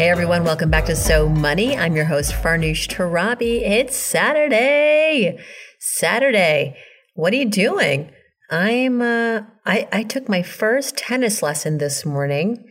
Hey 0.00 0.08
everyone, 0.08 0.44
welcome 0.44 0.70
back 0.70 0.86
to 0.86 0.96
So 0.96 1.28
Money. 1.28 1.76
I'm 1.76 1.94
your 1.94 2.06
host, 2.06 2.32
Farnoosh 2.32 2.88
Torabi. 2.88 3.60
It's 3.60 3.94
Saturday. 3.94 5.38
Saturday. 5.78 6.74
What 7.12 7.34
are 7.34 7.36
you 7.36 7.50
doing? 7.50 8.10
I'm 8.50 9.02
uh 9.02 9.42
I, 9.66 9.86
I 9.92 10.02
took 10.04 10.26
my 10.26 10.42
first 10.42 10.96
tennis 10.96 11.42
lesson 11.42 11.76
this 11.76 12.06
morning 12.06 12.64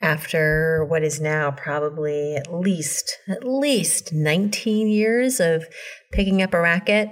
after 0.00 0.86
what 0.88 1.02
is 1.02 1.20
now 1.20 1.50
probably 1.50 2.34
at 2.36 2.50
least 2.50 3.18
at 3.28 3.44
least 3.44 4.14
19 4.14 4.88
years 4.88 5.38
of 5.38 5.66
picking 6.12 6.40
up 6.40 6.54
a 6.54 6.60
racket. 6.62 7.10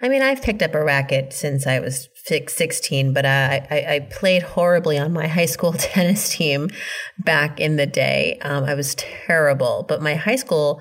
I 0.00 0.08
mean, 0.08 0.22
I've 0.22 0.42
picked 0.42 0.62
up 0.62 0.76
a 0.76 0.84
racket 0.84 1.32
since 1.32 1.66
I 1.66 1.80
was 1.80 2.08
16, 2.28 3.12
but 3.12 3.24
uh, 3.24 3.60
I, 3.70 3.86
I, 3.88 4.00
played 4.10 4.42
horribly 4.42 4.98
on 4.98 5.12
my 5.12 5.26
high 5.26 5.46
school 5.46 5.72
tennis 5.78 6.28
team 6.30 6.70
back 7.18 7.60
in 7.60 7.76
the 7.76 7.86
day. 7.86 8.38
Um, 8.42 8.64
I 8.64 8.74
was 8.74 8.94
terrible, 8.94 9.84
but 9.88 10.02
my 10.02 10.14
high 10.14 10.36
school, 10.36 10.80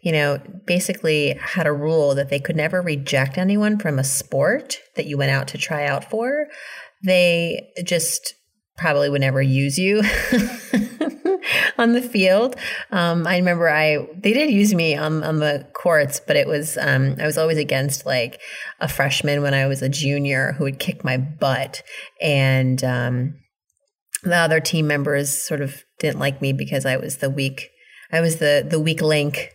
you 0.00 0.12
know, 0.12 0.38
basically 0.66 1.34
had 1.40 1.66
a 1.66 1.72
rule 1.72 2.14
that 2.14 2.30
they 2.30 2.40
could 2.40 2.56
never 2.56 2.82
reject 2.82 3.38
anyone 3.38 3.78
from 3.78 3.98
a 3.98 4.04
sport 4.04 4.80
that 4.96 5.06
you 5.06 5.16
went 5.16 5.30
out 5.30 5.48
to 5.48 5.58
try 5.58 5.86
out 5.86 6.10
for. 6.10 6.46
They 7.04 7.68
just 7.84 8.34
probably 8.82 9.08
would 9.08 9.20
never 9.20 9.40
use 9.40 9.78
you 9.78 9.98
on 11.78 11.92
the 11.92 12.02
field. 12.02 12.56
Um, 12.90 13.28
I 13.28 13.36
remember 13.36 13.70
I 13.70 14.08
they 14.16 14.32
did 14.32 14.50
use 14.50 14.74
me 14.74 14.96
on 14.96 15.22
on 15.22 15.38
the 15.38 15.68
courts, 15.72 16.20
but 16.26 16.34
it 16.34 16.48
was 16.48 16.76
um, 16.76 17.14
I 17.20 17.24
was 17.24 17.38
always 17.38 17.58
against 17.58 18.04
like 18.04 18.40
a 18.80 18.88
freshman 18.88 19.40
when 19.40 19.54
I 19.54 19.68
was 19.68 19.82
a 19.82 19.88
junior 19.88 20.52
who 20.58 20.64
would 20.64 20.80
kick 20.80 21.04
my 21.04 21.16
butt, 21.16 21.82
and 22.20 22.82
um, 22.82 23.34
the 24.24 24.36
other 24.36 24.58
team 24.58 24.88
members 24.88 25.30
sort 25.30 25.60
of 25.60 25.84
didn't 26.00 26.18
like 26.18 26.42
me 26.42 26.52
because 26.52 26.84
I 26.84 26.96
was 26.96 27.18
the 27.18 27.30
weak 27.30 27.70
I 28.10 28.20
was 28.20 28.38
the 28.38 28.66
the 28.68 28.80
weak 28.80 29.00
link 29.00 29.52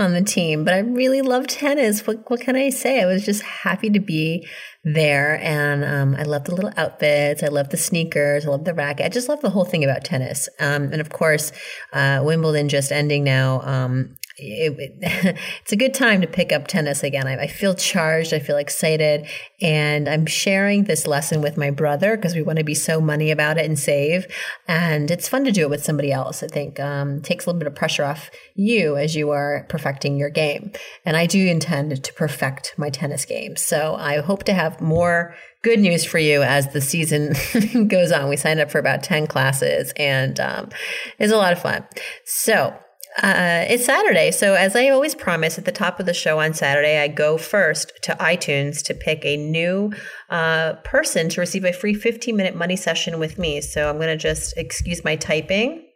on 0.00 0.14
the 0.14 0.22
team. 0.22 0.64
But 0.64 0.74
I 0.74 0.78
really 0.78 1.22
love 1.22 1.46
tennis. 1.46 2.08
What 2.08 2.28
what 2.28 2.40
can 2.40 2.56
I 2.56 2.70
say? 2.70 3.00
I 3.00 3.06
was 3.06 3.24
just 3.24 3.42
happy 3.42 3.88
to 3.90 4.00
be 4.00 4.48
there. 4.84 5.38
And 5.40 5.84
um, 5.84 6.14
I 6.14 6.24
love 6.24 6.44
the 6.44 6.54
little 6.54 6.72
outfits. 6.76 7.42
I 7.42 7.48
love 7.48 7.70
the 7.70 7.76
sneakers. 7.76 8.46
I 8.46 8.50
love 8.50 8.64
the 8.64 8.74
racket. 8.74 9.06
I 9.06 9.08
just 9.08 9.28
love 9.28 9.40
the 9.40 9.50
whole 9.50 9.64
thing 9.64 9.82
about 9.82 10.04
tennis. 10.04 10.48
Um, 10.60 10.92
and 10.92 11.00
of 11.00 11.10
course, 11.10 11.52
uh, 11.92 12.20
Wimbledon 12.22 12.68
just 12.68 12.92
ending 12.92 13.24
now. 13.24 13.62
Um, 13.62 14.16
it, 14.36 14.76
it, 14.78 15.36
it's 15.62 15.72
a 15.72 15.76
good 15.76 15.94
time 15.94 16.20
to 16.20 16.26
pick 16.26 16.52
up 16.52 16.66
tennis 16.66 17.02
again. 17.02 17.26
I, 17.26 17.42
I, 17.42 17.46
feel 17.46 17.74
charged. 17.74 18.34
I 18.34 18.40
feel 18.40 18.56
excited. 18.56 19.26
And 19.60 20.08
I'm 20.08 20.26
sharing 20.26 20.84
this 20.84 21.06
lesson 21.06 21.40
with 21.40 21.56
my 21.56 21.70
brother 21.70 22.16
because 22.16 22.34
we 22.34 22.42
want 22.42 22.58
to 22.58 22.64
be 22.64 22.74
so 22.74 23.00
money 23.00 23.30
about 23.30 23.58
it 23.58 23.64
and 23.64 23.78
save. 23.78 24.26
And 24.66 25.10
it's 25.10 25.28
fun 25.28 25.44
to 25.44 25.52
do 25.52 25.62
it 25.62 25.70
with 25.70 25.84
somebody 25.84 26.10
else. 26.10 26.42
I 26.42 26.48
think 26.48 26.80
um, 26.80 27.20
takes 27.22 27.46
a 27.46 27.48
little 27.48 27.60
bit 27.60 27.68
of 27.68 27.76
pressure 27.76 28.04
off 28.04 28.30
you 28.54 28.96
as 28.96 29.14
you 29.14 29.30
are 29.30 29.66
perfecting 29.68 30.16
your 30.16 30.30
game. 30.30 30.72
And 31.04 31.16
I 31.16 31.26
do 31.26 31.46
intend 31.46 32.02
to 32.02 32.12
perfect 32.14 32.74
my 32.76 32.90
tennis 32.90 33.24
game. 33.24 33.56
So 33.56 33.94
I 33.94 34.20
hope 34.20 34.42
to 34.44 34.52
have 34.52 34.80
more 34.80 35.34
good 35.62 35.78
news 35.78 36.04
for 36.04 36.18
you 36.18 36.42
as 36.42 36.72
the 36.72 36.80
season 36.80 37.34
goes 37.88 38.12
on. 38.12 38.28
We 38.28 38.36
signed 38.36 38.60
up 38.60 38.70
for 38.70 38.78
about 38.78 39.02
10 39.02 39.28
classes 39.28 39.92
and 39.96 40.38
um, 40.38 40.70
it's 41.18 41.32
a 41.32 41.36
lot 41.36 41.52
of 41.52 41.62
fun. 41.62 41.86
So 42.24 42.76
uh, 43.22 43.64
it's 43.68 43.84
Saturday. 43.84 44.32
So, 44.32 44.54
as 44.54 44.74
I 44.74 44.88
always 44.88 45.14
promise 45.14 45.56
at 45.56 45.64
the 45.64 45.72
top 45.72 46.00
of 46.00 46.06
the 46.06 46.14
show 46.14 46.40
on 46.40 46.52
Saturday, 46.52 46.98
I 46.98 47.06
go 47.06 47.38
first 47.38 47.92
to 48.02 48.16
iTunes 48.16 48.82
to 48.86 48.94
pick 48.94 49.24
a 49.24 49.36
new 49.36 49.92
uh, 50.30 50.74
person 50.84 51.28
to 51.28 51.40
receive 51.40 51.64
a 51.64 51.72
free 51.72 51.94
15 51.94 52.36
minute 52.36 52.56
money 52.56 52.74
session 52.74 53.20
with 53.20 53.38
me. 53.38 53.60
So, 53.60 53.88
I'm 53.88 53.96
going 53.96 54.08
to 54.08 54.16
just 54.16 54.56
excuse 54.56 55.04
my 55.04 55.14
typing. 55.14 55.86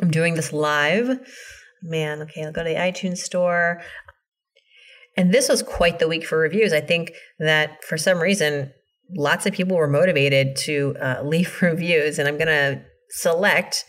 I'm 0.00 0.10
doing 0.10 0.34
this 0.34 0.50
live. 0.50 1.18
Man, 1.82 2.22
okay, 2.22 2.44
I'll 2.44 2.52
go 2.52 2.64
to 2.64 2.68
the 2.70 2.76
iTunes 2.76 3.18
store. 3.18 3.82
And 5.14 5.32
this 5.32 5.50
was 5.50 5.62
quite 5.62 5.98
the 5.98 6.08
week 6.08 6.26
for 6.26 6.38
reviews. 6.38 6.72
I 6.72 6.80
think 6.80 7.12
that 7.38 7.84
for 7.84 7.98
some 7.98 8.18
reason, 8.18 8.72
lots 9.14 9.44
of 9.44 9.52
people 9.52 9.76
were 9.76 9.88
motivated 9.88 10.56
to 10.56 10.96
uh, 11.02 11.22
leave 11.24 11.60
reviews. 11.60 12.18
And 12.18 12.26
I'm 12.26 12.38
going 12.38 12.46
to 12.46 12.82
select 13.10 13.84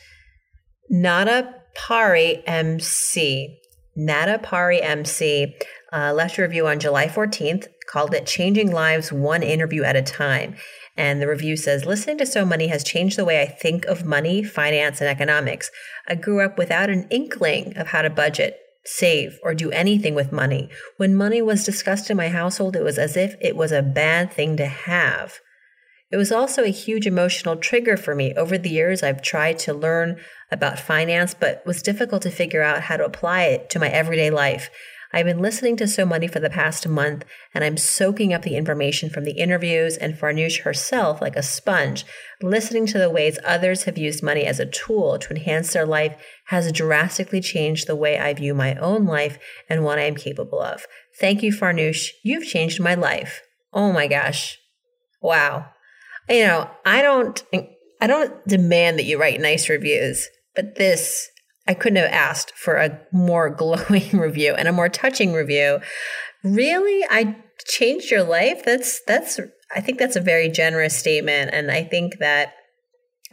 Nada 0.90 1.57
Pari 1.78 2.44
MC. 2.48 3.60
Nada 3.96 4.40
Pari 4.40 4.82
MC 4.82 5.56
uh, 5.94 6.14
left 6.14 6.38
a 6.38 6.42
review 6.42 6.68
on 6.68 6.80
July 6.80 7.08
14th, 7.08 7.68
called 7.90 8.14
it 8.14 8.26
Changing 8.26 8.72
Lives 8.72 9.12
One 9.12 9.44
Interview 9.44 9.84
at 9.84 9.96
a 9.96 10.02
Time. 10.02 10.56
And 10.98 11.22
the 11.22 11.28
review 11.28 11.56
says, 11.56 11.86
listening 11.86 12.18
to 12.18 12.26
So 12.26 12.44
Money 12.44 12.68
has 12.68 12.84
changed 12.84 13.18
the 13.18 13.26
way 13.26 13.42
I 13.42 13.46
think 13.46 13.86
of 13.86 14.04
money, 14.04 14.44
finance, 14.44 15.00
and 15.00 15.10
economics. 15.10 15.70
I 16.08 16.16
grew 16.16 16.44
up 16.44 16.58
without 16.58 16.90
an 16.90 17.08
inkling 17.10 17.78
of 17.78 17.88
how 17.88 18.02
to 18.02 18.10
budget, 18.10 18.58
save, 18.84 19.38
or 19.44 19.54
do 19.54 19.72
anything 19.72 20.16
with 20.16 20.32
money. 20.32 20.70
When 20.98 21.16
money 21.16 21.42
was 21.42 21.64
discussed 21.64 22.10
in 22.10 22.18
my 22.18 22.30
household, 22.30 22.76
it 22.76 22.84
was 22.84 22.98
as 22.98 23.16
if 23.16 23.36
it 23.40 23.56
was 23.56 23.72
a 23.72 23.84
bad 23.84 24.34
thing 24.34 24.58
to 24.58 24.66
have. 24.66 25.40
It 26.10 26.18
was 26.18 26.32
also 26.32 26.64
a 26.64 26.70
huge 26.70 27.06
emotional 27.06 27.58
trigger 27.58 27.98
for 27.98 28.16
me. 28.16 28.34
Over 28.36 28.58
the 28.58 28.70
years, 28.70 29.04
I've 29.04 29.22
tried 29.22 29.60
to 29.60 29.74
learn 29.74 30.20
about 30.52 30.80
finance, 30.80 31.34
but 31.34 31.64
was 31.66 31.82
difficult 31.82 32.22
to 32.24 32.32
figure 32.32 32.62
out 32.62 32.84
how 32.84 32.98
to 32.98 33.06
apply 33.06 33.44
it 33.44 33.70
to 33.72 33.80
my 33.80 33.90
everyday 33.90 34.30
life. 34.30 34.70
I've 35.14 35.26
been 35.26 35.40
listening 35.40 35.78
to 35.78 35.88
So 35.88 36.06
Money 36.06 36.28
for 36.28 36.40
the 36.40 36.50
past 36.50 36.88
month, 36.88 37.24
and 37.54 37.64
I'm 37.64 37.78
soaking 37.78 38.34
up 38.34 38.42
the 38.42 38.58
information 38.58 39.10
from 39.10 39.24
the 39.24 39.32
interviews 39.32 39.96
and 39.96 40.16
Farnoosh 40.16 40.64
herself 40.64 41.22
like 41.22 41.38
a 41.38 41.42
sponge. 41.42 42.06
Listening 42.42 42.86
to 42.88 42.98
the 42.98 43.10
ways 43.10 43.40
others 43.46 43.84
have 43.84 43.98
used 43.98 44.22
money 44.22 44.46
as 44.46 44.60
a 44.60 44.66
tool 44.66 45.18
to 45.20 45.30
enhance 45.30 45.72
their 45.72 45.86
life 45.86 46.16
has 46.48 46.72
drastically 46.74 47.40
changed 47.40 47.88
the 47.88 47.96
way 47.96 48.20
I 48.20 48.34
view 48.34 48.54
my 48.54 48.76
own 48.76 49.06
life 49.06 49.40
and 49.70 49.86
what 49.86 49.98
I 49.98 50.04
am 50.04 50.16
capable 50.16 50.62
of. 50.62 50.86
Thank 51.20 51.42
you, 51.42 51.54
Farnoosh. 51.54 52.10
You've 52.24 52.46
changed 52.46 52.82
my 52.82 52.96
life. 52.96 53.42
Oh 53.72 53.94
my 53.94 54.08
gosh. 54.08 54.60
Wow 55.22 55.68
you 56.30 56.46
know, 56.46 56.70
I 56.86 57.02
don't 57.02 57.44
I 58.02 58.08
don't 58.08 58.48
demand 58.48 59.00
that 59.00 59.06
you 59.06 59.20
write 59.20 59.40
nice 59.40 59.70
reviews, 59.70 60.28
but 60.58 60.76
this 60.76 61.30
I 61.70 61.74
couldn't 61.74 62.02
have 62.02 62.12
asked 62.12 62.52
for 62.56 62.76
a 62.76 63.00
more 63.14 63.50
glowing 63.56 64.18
review 64.18 64.54
and 64.56 64.68
a 64.68 64.74
more 64.74 64.90
touching 64.90 65.32
review. 65.32 65.80
Really, 66.44 67.06
I 67.10 67.38
changed 67.66 68.12
your 68.12 68.24
life. 68.24 68.66
That's 68.66 69.02
that's 69.08 69.40
I 69.74 69.80
think 69.80 70.00
that's 70.00 70.16
a 70.18 70.22
very 70.22 70.50
generous 70.50 70.98
statement 70.98 71.52
and 71.54 71.72
I 71.72 71.84
think 71.84 72.20
that 72.20 72.54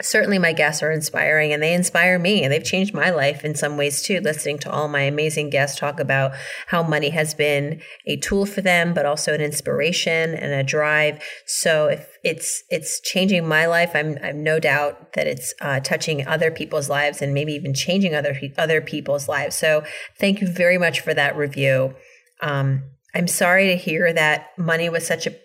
certainly 0.03 0.39
my 0.39 0.53
guests 0.53 0.83
are 0.83 0.91
inspiring 0.91 1.53
and 1.53 1.63
they 1.63 1.73
inspire 1.73 2.19
me 2.19 2.43
and 2.43 2.53
they've 2.53 2.65
changed 2.65 2.93
my 2.93 3.11
life 3.11 3.45
in 3.45 3.55
some 3.55 3.77
ways 3.77 4.03
too 4.03 4.21
listening 4.21 4.59
to 4.59 4.71
all 4.71 4.89
my 4.89 5.03
amazing 5.03 5.51
guests 5.51 5.79
talk 5.79 6.01
about 6.01 6.33
how 6.67 6.83
money 6.83 7.11
has 7.11 7.33
been 7.35 7.81
a 8.07 8.17
tool 8.17 8.45
for 8.45 8.61
them 8.61 8.93
but 8.93 9.07
also 9.07 9.33
an 9.33 9.41
inspiration 9.41 10.35
and 10.35 10.53
a 10.53 10.65
drive. 10.65 11.23
So 11.47 11.87
if 11.87 12.09
it's 12.25 12.65
it's 12.71 13.01
changing 13.01 13.47
my 13.47 13.67
life 13.67 13.91
i'm 13.95 14.19
i'm 14.23 14.43
no 14.43 14.59
doubt 14.59 15.13
that 15.13 15.27
it's 15.27 15.53
uh, 15.61 15.79
touching 15.81 16.27
other 16.27 16.51
people's 16.51 16.89
lives 16.89 17.21
and 17.21 17.35
maybe 17.35 17.53
even 17.53 17.75
changing 17.75 18.15
other 18.15 18.39
other 18.59 18.81
people's 18.81 19.29
lives. 19.29 19.55
So 19.55 19.85
thank 20.19 20.41
you 20.41 20.49
very 20.49 20.79
much 20.79 21.01
for 21.01 21.15
that 21.15 21.37
review. 21.37 21.95
Um, 22.41 22.83
i'm 23.15 23.29
sorry 23.29 23.69
to 23.69 23.77
hear 23.77 24.13
that 24.13 24.49
money 24.59 24.89
was 24.89 25.07
such 25.07 25.27
a 25.27 25.37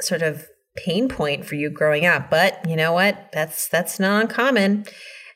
sort 0.00 0.22
of 0.22 0.46
pain 0.76 1.08
point 1.08 1.44
for 1.44 1.54
you 1.54 1.70
growing 1.70 2.06
up. 2.06 2.30
But 2.30 2.68
you 2.68 2.76
know 2.76 2.92
what? 2.92 3.30
That's 3.32 3.68
that's 3.68 4.00
not 4.00 4.22
uncommon. 4.22 4.86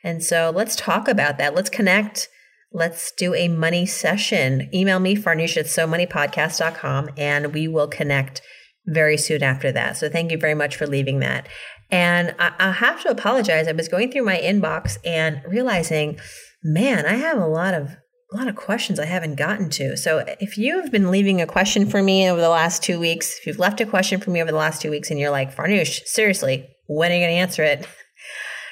And 0.05 0.23
so 0.23 0.53
let's 0.55 0.77
talk 0.77 1.09
about 1.09 1.39
that. 1.39 1.55
Let's 1.55 1.71
connect. 1.71 2.29
Let's 2.73 3.13
do 3.13 3.35
a 3.35 3.49
money 3.49 3.87
session. 3.87 4.69
Email 4.75 5.01
me, 5.01 5.17
farnoosh 5.17 5.57
at 5.57 5.67
so 5.67 5.87
somoneypodcast.com, 5.87 7.11
and 7.17 7.55
we 7.55 7.67
will 7.67 7.89
connect 7.89 8.43
very 8.87 9.17
soon 9.17 9.43
after 9.43 9.73
that. 9.73 9.97
So 9.97 10.09
thank 10.09 10.31
you 10.31 10.39
very 10.39 10.55
much 10.55 10.77
for 10.77 10.87
leaving 10.87 11.21
that. 11.21 11.49
And 11.91 12.35
I, 12.39 12.53
I 12.59 12.73
have 12.73 13.03
to 13.03 13.11
apologize. 13.11 13.69
I 13.69 13.73
was 13.73 13.89
going 13.89 14.13
through 14.13 14.25
my 14.25 14.37
inbox 14.37 14.99
and 15.05 15.41
realizing, 15.47 16.19
man, 16.63 17.07
I 17.07 17.15
have 17.15 17.39
a 17.39 17.47
lot 17.47 17.75
of 17.75 17.97
a 18.33 18.37
lot 18.37 18.49
of 18.49 18.57
questions 18.57 19.01
I 19.01 19.07
haven't 19.07 19.37
gotten 19.37 19.71
to. 19.71 19.97
So 19.97 20.25
if 20.41 20.59
you've 20.59 20.91
been 20.91 21.11
leaving 21.11 21.41
a 21.41 21.47
question 21.47 21.89
for 21.89 22.03
me 22.03 22.29
over 22.29 22.41
the 22.41 22.51
last 22.51 22.83
two 22.83 23.01
weeks, 23.01 23.39
if 23.39 23.47
you've 23.47 23.59
left 23.59 23.81
a 23.81 23.87
question 23.87 24.21
for 24.21 24.31
me 24.31 24.43
over 24.43 24.51
the 24.51 24.59
last 24.59 24.83
two 24.83 24.91
weeks 24.91 25.11
and 25.11 25.19
you're 25.19 25.31
like, 25.31 25.55
Farnoosh, 25.55 26.03
seriously, 26.05 26.69
when 26.89 27.11
are 27.11 27.15
you 27.15 27.21
going 27.21 27.35
to 27.35 27.41
answer 27.41 27.63
it? 27.63 27.87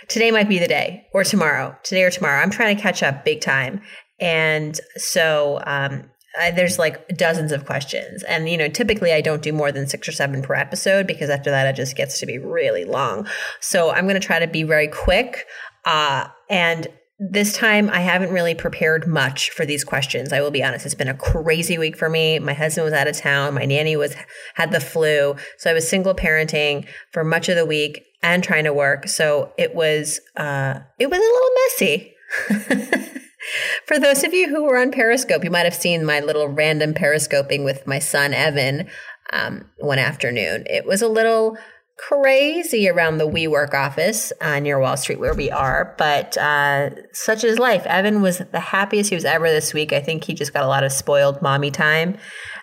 today 0.08 0.30
might 0.30 0.48
be 0.48 0.58
the 0.58 0.68
day 0.68 1.06
or 1.12 1.24
tomorrow, 1.24 1.76
today 1.82 2.04
or 2.04 2.10
tomorrow. 2.10 2.40
I'm 2.40 2.50
trying 2.50 2.76
to 2.76 2.82
catch 2.82 3.02
up 3.02 3.24
big 3.24 3.40
time. 3.40 3.80
And 4.20 4.78
so 4.96 5.60
um, 5.66 6.10
I, 6.38 6.50
there's 6.50 6.78
like 6.78 7.08
dozens 7.16 7.52
of 7.52 7.66
questions. 7.66 8.22
And, 8.24 8.48
you 8.48 8.56
know, 8.56 8.68
typically 8.68 9.12
I 9.12 9.20
don't 9.20 9.42
do 9.42 9.52
more 9.52 9.72
than 9.72 9.86
six 9.86 10.08
or 10.08 10.12
seven 10.12 10.42
per 10.42 10.54
episode 10.54 11.06
because 11.06 11.30
after 11.30 11.50
that 11.50 11.66
it 11.66 11.76
just 11.76 11.96
gets 11.96 12.20
to 12.20 12.26
be 12.26 12.38
really 12.38 12.84
long. 12.84 13.26
So 13.60 13.90
I'm 13.90 14.04
going 14.04 14.20
to 14.20 14.26
try 14.26 14.38
to 14.38 14.46
be 14.46 14.62
very 14.62 14.88
quick. 14.88 15.46
Uh, 15.84 16.28
and 16.48 16.88
this 17.18 17.54
time 17.54 17.88
I 17.88 18.00
haven't 18.00 18.32
really 18.32 18.54
prepared 18.54 19.06
much 19.06 19.50
for 19.50 19.64
these 19.64 19.84
questions. 19.84 20.32
I 20.32 20.40
will 20.40 20.50
be 20.50 20.62
honest. 20.62 20.84
It's 20.84 20.94
been 20.94 21.08
a 21.08 21.14
crazy 21.14 21.78
week 21.78 21.96
for 21.96 22.10
me. 22.10 22.38
My 22.38 22.52
husband 22.52 22.84
was 22.84 22.92
out 22.92 23.08
of 23.08 23.16
town. 23.16 23.54
My 23.54 23.64
nanny 23.64 23.96
was 23.96 24.14
had 24.54 24.70
the 24.70 24.80
flu. 24.80 25.36
So 25.56 25.70
I 25.70 25.74
was 25.74 25.88
single 25.88 26.14
parenting 26.14 26.86
for 27.12 27.24
much 27.24 27.48
of 27.48 27.56
the 27.56 27.64
week 27.64 28.04
and 28.22 28.44
trying 28.44 28.64
to 28.64 28.72
work. 28.72 29.08
So 29.08 29.52
it 29.56 29.74
was 29.74 30.20
uh 30.36 30.80
it 30.98 31.08
was 31.08 31.18
a 31.18 31.22
little 31.22 31.50
messy. 31.64 33.12
for 33.86 33.98
those 33.98 34.22
of 34.22 34.34
you 34.34 34.48
who 34.48 34.64
were 34.64 34.78
on 34.78 34.90
Periscope, 34.90 35.42
you 35.42 35.50
might 35.50 35.64
have 35.64 35.74
seen 35.74 36.04
my 36.04 36.20
little 36.20 36.48
random 36.48 36.92
periscoping 36.92 37.64
with 37.64 37.86
my 37.86 37.98
son 37.98 38.34
Evan 38.34 38.88
um, 39.32 39.70
one 39.78 39.98
afternoon. 39.98 40.64
It 40.68 40.86
was 40.86 41.02
a 41.02 41.08
little 41.08 41.56
crazy 41.98 42.88
around 42.88 43.18
the 43.18 43.28
WeWork 43.28 43.74
office 43.74 44.32
uh, 44.40 44.60
near 44.60 44.78
Wall 44.78 44.96
Street 44.96 45.18
where 45.18 45.34
we 45.34 45.50
are, 45.50 45.94
but 45.96 46.36
uh, 46.36 46.90
such 47.12 47.42
is 47.42 47.58
life. 47.58 47.86
Evan 47.86 48.20
was 48.20 48.38
the 48.38 48.60
happiest 48.60 49.10
he 49.10 49.16
was 49.16 49.24
ever 49.24 49.48
this 49.48 49.72
week. 49.72 49.92
I 49.92 50.00
think 50.00 50.24
he 50.24 50.34
just 50.34 50.52
got 50.52 50.64
a 50.64 50.68
lot 50.68 50.84
of 50.84 50.92
spoiled 50.92 51.40
mommy 51.40 51.70
time, 51.70 52.18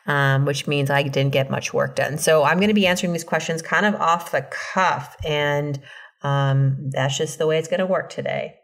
um, 0.06 0.46
which 0.46 0.68
means 0.68 0.90
I 0.90 1.04
didn't 1.04 1.34
get 1.34 1.50
much 1.50 1.74
work 1.74 1.96
done. 1.96 2.18
So 2.18 2.44
I'm 2.44 2.58
going 2.58 2.68
to 2.70 2.74
be 2.74 2.88
answering 2.88 3.14
these 3.14 3.24
questions 3.24 3.62
kind 3.62 3.86
of 3.86 3.96
off 3.96 4.32
the 4.32 4.48
cuff, 4.74 5.16
and 5.26 5.80
um, 6.22 6.90
that's 6.92 7.18
just 7.18 7.40
the 7.40 7.48
way 7.48 7.58
it's 7.58 7.68
going 7.68 7.80
to 7.80 7.86
work 7.86 8.10
today. 8.10 8.56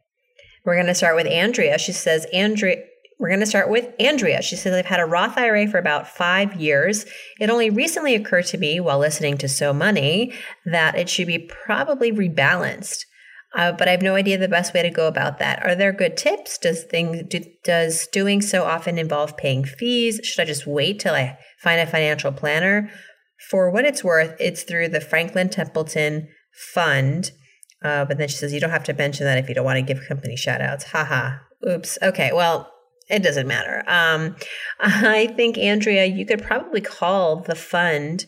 We're 0.65 0.75
going 0.75 0.87
to 0.87 0.95
start 0.95 1.15
with 1.15 1.27
Andrea. 1.27 1.79
She 1.79 1.93
says, 1.93 2.27
Andrea, 2.31 2.83
we're 3.19 3.27
going 3.27 3.41
to 3.41 3.45
start 3.45 3.69
with 3.69 3.93
Andrea. 3.99 4.41
She 4.41 4.55
says, 4.55 4.73
I've 4.73 4.85
had 4.85 5.01
a 5.01 5.05
Roth 5.05 5.37
IRA 5.37 5.67
for 5.67 5.77
about 5.77 6.07
five 6.07 6.55
years. 6.55 7.05
It 7.39 7.49
only 7.49 7.69
recently 7.69 8.15
occurred 8.15 8.45
to 8.47 8.57
me 8.57 8.79
while 8.79 8.97
listening 8.97 9.37
to 9.39 9.49
So 9.49 9.73
Money 9.73 10.33
that 10.65 10.95
it 10.95 11.09
should 11.09 11.27
be 11.27 11.37
probably 11.37 12.13
rebalanced. 12.13 13.05
Uh, 13.53 13.73
but 13.73 13.87
I 13.87 13.91
have 13.91 14.01
no 14.01 14.15
idea 14.15 14.37
the 14.37 14.47
best 14.47 14.73
way 14.73 14.83
to 14.83 14.89
go 14.89 15.07
about 15.07 15.39
that. 15.39 15.65
Are 15.65 15.75
there 15.75 15.91
good 15.91 16.15
tips? 16.15 16.57
Does 16.57 16.83
thing 16.83 17.25
do, 17.27 17.43
does 17.63 18.07
doing 18.07 18.41
so 18.41 18.63
often 18.63 18.97
involve 18.97 19.35
paying 19.35 19.65
fees? 19.65 20.21
Should 20.23 20.41
I 20.41 20.45
just 20.45 20.67
wait 20.67 20.99
till 20.99 21.15
I 21.15 21.37
find 21.57 21.81
a 21.81 21.87
financial 21.87 22.31
planner? 22.31 22.89
For 23.49 23.69
what 23.69 23.85
it's 23.85 24.03
worth, 24.03 24.35
it's 24.39 24.63
through 24.63 24.89
the 24.89 25.01
Franklin 25.01 25.49
Templeton 25.49 26.29
Fund. 26.73 27.31
Uh, 27.83 28.05
but 28.05 28.17
then 28.17 28.27
she 28.27 28.37
says 28.37 28.53
you 28.53 28.59
don't 28.59 28.69
have 28.69 28.83
to 28.83 28.93
mention 28.93 29.25
that 29.25 29.37
if 29.39 29.49
you 29.49 29.55
don't 29.55 29.65
want 29.65 29.77
to 29.77 29.81
give 29.81 30.07
company 30.07 30.35
shout 30.35 30.61
outs. 30.61 30.91
Haha. 30.91 31.37
Oops. 31.67 31.97
Okay. 32.03 32.31
Well, 32.33 32.71
it 33.09 33.23
doesn't 33.23 33.47
matter. 33.47 33.83
Um, 33.87 34.35
I 34.79 35.27
think, 35.27 35.57
Andrea, 35.57 36.05
you 36.05 36.25
could 36.25 36.41
probably 36.41 36.81
call 36.81 37.37
the 37.37 37.55
fund 37.55 38.25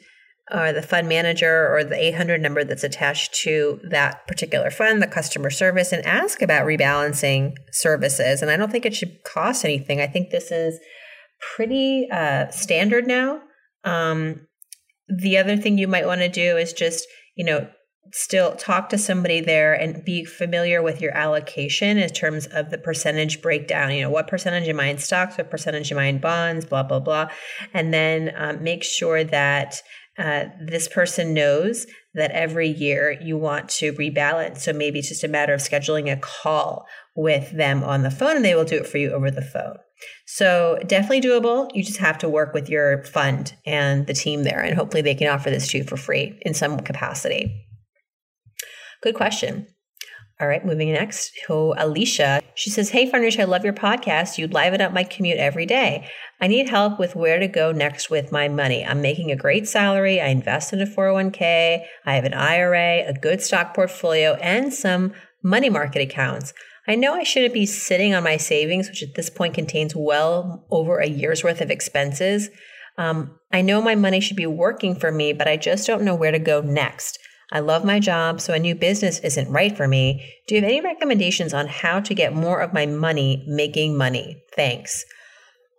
or 0.51 0.73
the 0.73 0.81
fund 0.81 1.07
manager 1.07 1.73
or 1.73 1.83
the 1.83 1.95
800 1.95 2.41
number 2.41 2.63
that's 2.63 2.83
attached 2.83 3.33
to 3.35 3.79
that 3.89 4.27
particular 4.27 4.69
fund, 4.69 5.01
the 5.01 5.07
customer 5.07 5.49
service, 5.49 5.93
and 5.93 6.05
ask 6.05 6.41
about 6.41 6.65
rebalancing 6.65 7.53
services. 7.71 8.41
And 8.41 8.51
I 8.51 8.57
don't 8.57 8.71
think 8.71 8.85
it 8.85 8.95
should 8.95 9.23
cost 9.23 9.63
anything. 9.63 10.01
I 10.01 10.07
think 10.07 10.29
this 10.29 10.51
is 10.51 10.79
pretty 11.55 12.07
uh, 12.11 12.49
standard 12.49 13.07
now. 13.07 13.41
Um, 13.83 14.47
the 15.07 15.37
other 15.37 15.55
thing 15.55 15.77
you 15.77 15.87
might 15.87 16.05
want 16.05 16.21
to 16.21 16.29
do 16.29 16.57
is 16.57 16.73
just, 16.73 17.07
you 17.35 17.45
know, 17.45 17.69
still 18.13 18.55
talk 18.55 18.89
to 18.89 18.97
somebody 18.97 19.39
there 19.39 19.73
and 19.73 20.03
be 20.03 20.25
familiar 20.25 20.81
with 20.81 21.01
your 21.01 21.15
allocation 21.15 21.97
in 21.97 22.09
terms 22.09 22.45
of 22.47 22.69
the 22.69 22.77
percentage 22.77 23.41
breakdown. 23.41 23.91
You 23.91 24.01
know, 24.01 24.09
what 24.09 24.27
percentage 24.27 24.67
am 24.67 24.79
I 24.79 24.87
in 24.87 24.97
stocks, 24.97 25.37
what 25.37 25.49
percentage 25.49 25.91
am 25.91 25.99
I 25.99 26.05
in 26.05 26.19
bonds, 26.19 26.65
blah, 26.65 26.83
blah, 26.83 26.99
blah. 26.99 27.29
And 27.73 27.93
then 27.93 28.33
um, 28.35 28.63
make 28.63 28.83
sure 28.83 29.23
that 29.23 29.81
uh, 30.17 30.45
this 30.59 30.87
person 30.89 31.33
knows 31.33 31.87
that 32.13 32.31
every 32.31 32.67
year 32.67 33.17
you 33.21 33.37
want 33.37 33.69
to 33.69 33.93
rebalance. 33.93 34.57
So 34.59 34.73
maybe 34.73 34.99
it's 34.99 35.09
just 35.09 35.23
a 35.23 35.29
matter 35.29 35.53
of 35.53 35.61
scheduling 35.61 36.11
a 36.11 36.17
call 36.17 36.85
with 37.15 37.51
them 37.51 37.83
on 37.83 38.03
the 38.03 38.11
phone 38.11 38.35
and 38.35 38.45
they 38.45 38.55
will 38.55 38.65
do 38.65 38.75
it 38.75 38.87
for 38.87 38.97
you 38.97 39.11
over 39.11 39.31
the 39.31 39.41
phone. 39.41 39.77
So 40.25 40.79
definitely 40.85 41.21
doable. 41.21 41.69
You 41.73 41.83
just 41.83 41.99
have 41.99 42.17
to 42.19 42.29
work 42.29 42.53
with 42.53 42.69
your 42.69 43.03
fund 43.03 43.53
and 43.65 44.07
the 44.07 44.13
team 44.13 44.43
there, 44.43 44.59
and 44.59 44.75
hopefully 44.75 45.03
they 45.03 45.13
can 45.13 45.27
offer 45.27 45.49
this 45.51 45.67
to 45.69 45.79
you 45.79 45.83
for 45.83 45.95
free 45.95 46.39
in 46.41 46.53
some 46.55 46.79
capacity. 46.79 47.67
Good 49.01 49.15
question. 49.15 49.67
All 50.39 50.47
right, 50.47 50.65
moving 50.65 50.91
next 50.91 51.33
to 51.45 51.75
Alicia. 51.77 52.41
She 52.55 52.71
says, 52.71 52.89
Hey, 52.89 53.09
Farnoosh, 53.09 53.39
I 53.39 53.43
love 53.43 53.63
your 53.63 53.73
podcast. 53.73 54.39
You 54.39 54.47
liven 54.47 54.81
up 54.81 54.91
my 54.91 55.03
commute 55.03 55.37
every 55.37 55.67
day. 55.67 56.09
I 56.39 56.47
need 56.47 56.67
help 56.67 56.97
with 56.97 57.15
where 57.15 57.39
to 57.39 57.47
go 57.47 57.71
next 57.71 58.09
with 58.09 58.31
my 58.31 58.47
money. 58.47 58.83
I'm 58.83 59.03
making 59.03 59.31
a 59.31 59.35
great 59.35 59.67
salary. 59.67 60.19
I 60.19 60.27
invest 60.29 60.73
in 60.73 60.81
a 60.81 60.87
401k. 60.87 61.83
I 62.07 62.15
have 62.15 62.25
an 62.25 62.33
IRA, 62.33 63.07
a 63.07 63.13
good 63.13 63.41
stock 63.41 63.75
portfolio, 63.75 64.33
and 64.35 64.73
some 64.73 65.13
money 65.43 65.69
market 65.69 66.01
accounts. 66.01 66.53
I 66.87 66.95
know 66.95 67.13
I 67.13 67.23
shouldn't 67.23 67.53
be 67.53 67.67
sitting 67.67 68.15
on 68.15 68.23
my 68.23 68.37
savings, 68.37 68.89
which 68.89 69.03
at 69.03 69.13
this 69.15 69.29
point 69.29 69.53
contains 69.53 69.95
well 69.95 70.65
over 70.71 70.97
a 70.97 71.07
year's 71.07 71.43
worth 71.43 71.61
of 71.61 71.69
expenses. 71.69 72.49
Um, 72.97 73.39
I 73.51 73.61
know 73.61 73.79
my 73.79 73.93
money 73.93 74.19
should 74.19 74.37
be 74.37 74.47
working 74.47 74.95
for 74.95 75.11
me, 75.11 75.33
but 75.33 75.47
I 75.47 75.57
just 75.57 75.85
don't 75.85 76.03
know 76.03 76.15
where 76.15 76.31
to 76.31 76.39
go 76.39 76.61
next. 76.61 77.19
I 77.51 77.59
love 77.59 77.83
my 77.83 77.99
job, 77.99 78.39
so 78.39 78.53
a 78.53 78.59
new 78.59 78.75
business 78.75 79.19
isn't 79.19 79.51
right 79.51 79.75
for 79.75 79.87
me. 79.87 80.25
Do 80.47 80.55
you 80.55 80.61
have 80.61 80.69
any 80.69 80.81
recommendations 80.81 81.53
on 81.53 81.67
how 81.67 81.99
to 81.99 82.13
get 82.13 82.33
more 82.33 82.61
of 82.61 82.73
my 82.73 82.85
money 82.85 83.43
making 83.47 83.97
money? 83.97 84.41
Thanks. 84.55 85.03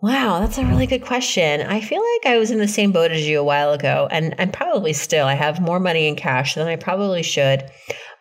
Wow, 0.02 0.40
that's 0.40 0.58
a 0.58 0.66
really 0.66 0.86
good 0.86 1.04
question. 1.04 1.62
I 1.62 1.80
feel 1.80 2.02
like 2.02 2.32
I 2.32 2.36
was 2.36 2.50
in 2.50 2.58
the 2.58 2.66
same 2.66 2.90
boat 2.90 3.12
as 3.12 3.26
you 3.26 3.38
a 3.38 3.44
while 3.44 3.72
ago, 3.72 4.08
and 4.10 4.34
I'm 4.38 4.50
probably 4.50 4.92
still. 4.92 5.26
I 5.26 5.34
have 5.34 5.60
more 5.60 5.78
money 5.78 6.08
in 6.08 6.16
cash 6.16 6.56
than 6.56 6.66
I 6.66 6.76
probably 6.76 7.22
should. 7.22 7.62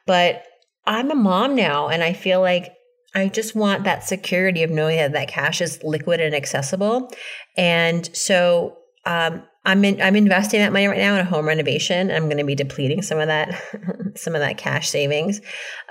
But 0.06 0.44
I'm 0.86 1.12
a 1.12 1.16
mom 1.16 1.56
now, 1.56 1.90
and 1.90 2.04
I 2.04 2.14
feel 2.14 2.40
like 2.40 2.72
I 3.14 3.28
just 3.28 3.56
want 3.56 3.84
that 3.84 4.04
security 4.04 4.64
of 4.64 4.70
knowing 4.70 4.98
that 4.98 5.14
that 5.14 5.28
cash 5.28 5.60
is 5.60 5.82
liquid 5.84 6.20
and 6.20 6.36
accessible. 6.36 7.12
And 7.58 8.10
so 8.16 8.78
um, 9.06 9.44
I'm 9.64 9.86
in, 9.86 10.02
I'm 10.02 10.16
investing 10.16 10.60
that 10.60 10.74
money 10.74 10.88
right 10.88 10.98
now 10.98 11.14
in 11.14 11.20
a 11.20 11.26
home 11.26 11.48
renovation. 11.48 12.10
I'm 12.10 12.26
going 12.26 12.38
to 12.38 12.44
be 12.44 12.56
depleting 12.56 13.02
some 13.04 13.20
of 13.20 13.28
that 13.28 13.62
some 14.16 14.34
of 14.34 14.42
that 14.42 14.58
cash 14.58 14.90
savings, 14.90 15.40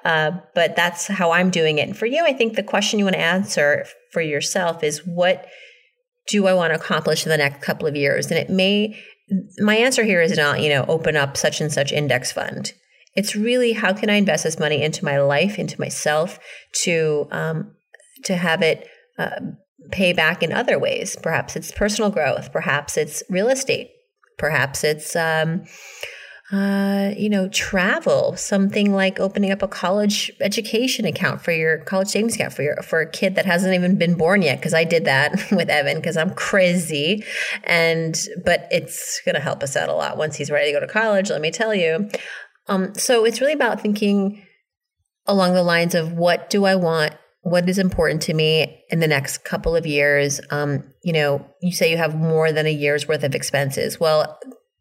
uh, 0.05 0.33
but 0.55 0.75
that's 0.75 1.07
how 1.07 1.31
I'm 1.31 1.51
doing 1.51 1.79
it. 1.79 1.89
And 1.89 1.97
for 1.97 2.07
you, 2.07 2.25
I 2.25 2.33
think 2.33 2.57
the 2.57 2.63
question 2.63 2.99
you 2.99 3.05
want 3.05 3.15
to 3.15 3.21
answer 3.21 3.87
for 4.13 4.21
yourself 4.21 4.83
is 4.83 5.07
what 5.07 5.47
do 6.27 6.47
I 6.47 6.55
want 6.55 6.73
to 6.73 6.79
accomplish 6.79 7.25
in 7.25 7.31
the 7.31 7.37
next 7.37 7.63
couple 7.63 7.87
of 7.87 7.95
years? 7.95 8.27
And 8.27 8.39
it 8.39 8.51
may 8.51 8.99
my 9.59 9.77
answer 9.77 10.03
here 10.03 10.21
is 10.21 10.37
not 10.37 10.61
you 10.61 10.69
know 10.69 10.85
open 10.89 11.17
up 11.17 11.37
such 11.37 11.61
and 11.61 11.73
such 11.73 11.93
index 11.93 12.33
fund. 12.33 12.73
It's 13.15 13.37
really 13.37 13.73
how 13.73 13.93
can 13.93 14.11
I 14.11 14.15
invest 14.15 14.45
this 14.45 14.59
money 14.59 14.83
into 14.83 15.05
my 15.05 15.21
life, 15.21 15.59
into 15.59 15.81
myself, 15.81 16.41
to 16.83 17.29
um, 17.31 17.75
to 18.25 18.37
have 18.37 18.63
it. 18.63 18.89
Uh, 19.17 19.41
pay 19.91 20.13
back 20.13 20.43
in 20.43 20.53
other 20.53 20.79
ways. 20.79 21.17
Perhaps 21.23 21.57
it's 21.57 21.73
personal 21.73 22.11
growth. 22.11 22.53
Perhaps 22.53 22.97
it's 22.97 23.23
real 23.29 23.49
estate. 23.49 23.91
Perhaps 24.39 24.85
it's, 24.85 25.17
um, 25.17 25.65
uh, 26.53 27.13
you 27.17 27.29
know, 27.29 27.49
travel. 27.49 28.35
Something 28.37 28.93
like 28.93 29.21
opening 29.21 29.53
up 29.53 29.63
a 29.63 29.69
college 29.69 30.33
education 30.41 31.05
account 31.05 31.43
for 31.43 31.53
your 31.53 31.79
college 31.79 32.09
savings 32.09 32.35
account 32.35 32.53
for 32.53 32.63
your 32.63 32.77
for 32.83 33.01
a 33.01 33.11
kid 33.11 33.37
that 33.37 33.47
hasn't 33.47 33.75
even 33.75 33.97
been 33.97 34.17
born 34.17 34.43
yet. 34.43 34.59
Because 34.59 34.75
I 34.75 34.85
did 34.85 35.05
that 35.05 35.33
with 35.53 35.69
Evan 35.69 35.99
because 35.99 36.17
I'm 36.17 36.35
crazy, 36.35 37.25
and 37.65 38.19
but 38.45 38.67
it's 38.73 39.21
going 39.25 39.37
to 39.37 39.41
help 39.41 39.63
us 39.63 39.77
out 39.77 39.89
a 39.89 39.95
lot 39.95 40.17
once 40.17 40.37
he's 40.37 40.51
ready 40.51 40.73
to 40.73 40.81
go 40.81 40.85
to 40.85 40.93
college. 40.93 41.31
Let 41.31 41.41
me 41.41 41.53
tell 41.53 41.75
you. 41.75 42.11
Um, 42.67 42.95
so 42.95 43.25
it's 43.25 43.41
really 43.41 43.53
about 43.53 43.81
thinking 43.81 44.45
along 45.27 45.55
the 45.55 45.63
lines 45.63 45.95
of 45.95 46.13
what 46.13 46.51
do 46.51 46.65
I 46.65 46.75
want 46.75 47.15
what 47.43 47.69
is 47.69 47.79
important 47.79 48.23
to 48.23 48.35
me 48.35 48.85
in 48.91 49.01
the 49.01 49.07
next 49.07 49.45
couple 49.45 49.75
of 49.75 49.87
years? 49.87 50.41
Um, 50.51 50.85
you 51.03 51.13
know 51.13 51.47
you 51.61 51.73
say 51.73 51.91
you 51.91 51.97
have 51.97 52.15
more 52.15 52.53
than 52.53 52.67
a 52.67 52.73
year's 52.73 53.09
worth 53.09 53.25
of 53.25 53.35
expenses. 53.35 53.99
Well 53.99 54.39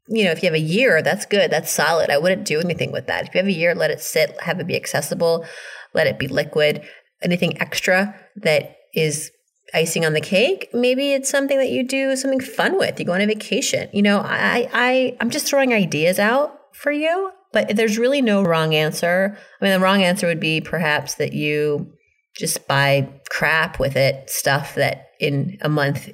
you 0.08 0.24
know 0.24 0.32
if 0.32 0.42
you 0.42 0.48
have 0.48 0.56
a 0.56 0.60
year 0.60 1.02
that's 1.02 1.26
good. 1.26 1.52
That's 1.52 1.72
solid. 1.72 2.10
I 2.10 2.18
wouldn't 2.18 2.46
do 2.46 2.60
anything 2.60 2.92
with 2.92 3.08
that. 3.08 3.28
If 3.28 3.34
you 3.34 3.40
have 3.40 3.48
a 3.48 3.52
year 3.52 3.76
let 3.76 3.92
it 3.92 4.02
sit 4.02 4.40
have 4.42 4.60
it 4.60 4.68
be 4.68 4.76
accessible 4.76 5.46
let 5.94 6.08
it 6.08 6.20
be 6.20 6.28
liquid. 6.28 6.84
Anything 7.22 7.60
extra 7.62 8.16
that 8.38 8.76
is 8.94 9.32
icing 9.74 10.04
on 10.04 10.14
the 10.14 10.22
cake 10.22 10.68
maybe 10.74 11.14
it's 11.14 11.30
something 11.30 11.60
that 11.60 11.70
you 11.70 11.88
do 11.88 12.16
something 12.16 12.40
fun 12.40 12.78
with. 12.78 13.00
You 13.00 13.06
go 13.06 13.14
on 13.14 13.22
a 13.22 13.26
vacation. 13.26 13.90
You 13.94 14.02
know 14.02 14.20
i 14.20 14.70
i 14.74 15.18
i'm 15.22 15.30
just 15.30 15.48
throwing 15.48 15.74
ideas 15.74 16.20
out 16.20 16.60
for 16.74 16.92
you 16.92 17.32
but 17.52 17.76
there's 17.76 17.98
really 17.98 18.22
no 18.22 18.44
wrong 18.44 18.76
answer. 18.76 19.38
I 19.60 19.66
mean 19.66 19.74
the 19.74 19.80
wrong 19.80 20.04
answer 20.04 20.28
would 20.28 20.40
be 20.40 20.62
perhaps 20.62 21.16
that 21.16 21.34
you 21.34 21.92
just 22.40 22.68
buy 22.68 23.08
crap 23.30 23.80
with 23.80 23.96
it, 23.96 24.30
stuff 24.30 24.76
that 24.76 25.08
in 25.20 25.58
a 25.62 25.70
month 25.70 26.10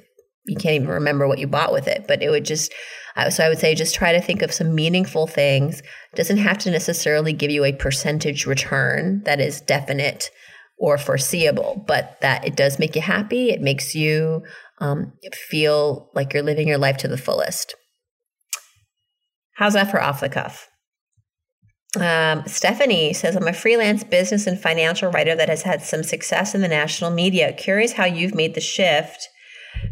you 0.46 0.56
can't 0.56 0.76
even 0.76 0.88
remember 0.88 1.26
what 1.26 1.38
you 1.38 1.46
bought 1.46 1.72
with 1.72 1.88
it. 1.88 2.06
But 2.06 2.22
it 2.22 2.30
would 2.30 2.44
just, 2.44 2.72
so 3.30 3.44
I 3.44 3.48
would 3.48 3.58
say 3.58 3.74
just 3.74 3.94
try 3.94 4.12
to 4.12 4.20
think 4.20 4.42
of 4.42 4.52
some 4.52 4.74
meaningful 4.74 5.26
things. 5.26 5.80
It 5.80 6.16
doesn't 6.16 6.36
have 6.38 6.58
to 6.58 6.70
necessarily 6.70 7.32
give 7.32 7.50
you 7.50 7.64
a 7.64 7.72
percentage 7.72 8.46
return 8.46 9.22
that 9.24 9.40
is 9.40 9.60
definite 9.60 10.30
or 10.78 10.98
foreseeable, 10.98 11.84
but 11.86 12.20
that 12.20 12.46
it 12.46 12.54
does 12.54 12.78
make 12.78 12.94
you 12.94 13.02
happy. 13.02 13.50
It 13.50 13.60
makes 13.60 13.94
you 13.94 14.42
um, 14.78 15.14
feel 15.32 16.10
like 16.14 16.32
you're 16.32 16.42
living 16.42 16.68
your 16.68 16.78
life 16.78 16.98
to 16.98 17.08
the 17.08 17.18
fullest. 17.18 17.74
How's 19.54 19.72
that 19.72 19.90
for 19.90 20.00
off 20.00 20.20
the 20.20 20.28
cuff? 20.28 20.68
Um, 22.00 22.46
Stephanie 22.46 23.12
says, 23.12 23.36
I'm 23.36 23.48
a 23.48 23.52
freelance 23.52 24.04
business 24.04 24.46
and 24.46 24.60
financial 24.60 25.10
writer 25.10 25.34
that 25.34 25.48
has 25.48 25.62
had 25.62 25.82
some 25.82 26.02
success 26.02 26.54
in 26.54 26.60
the 26.60 26.68
national 26.68 27.10
media. 27.10 27.52
Curious 27.52 27.92
how 27.92 28.04
you've 28.04 28.34
made 28.34 28.54
the 28.54 28.60
shift 28.60 29.28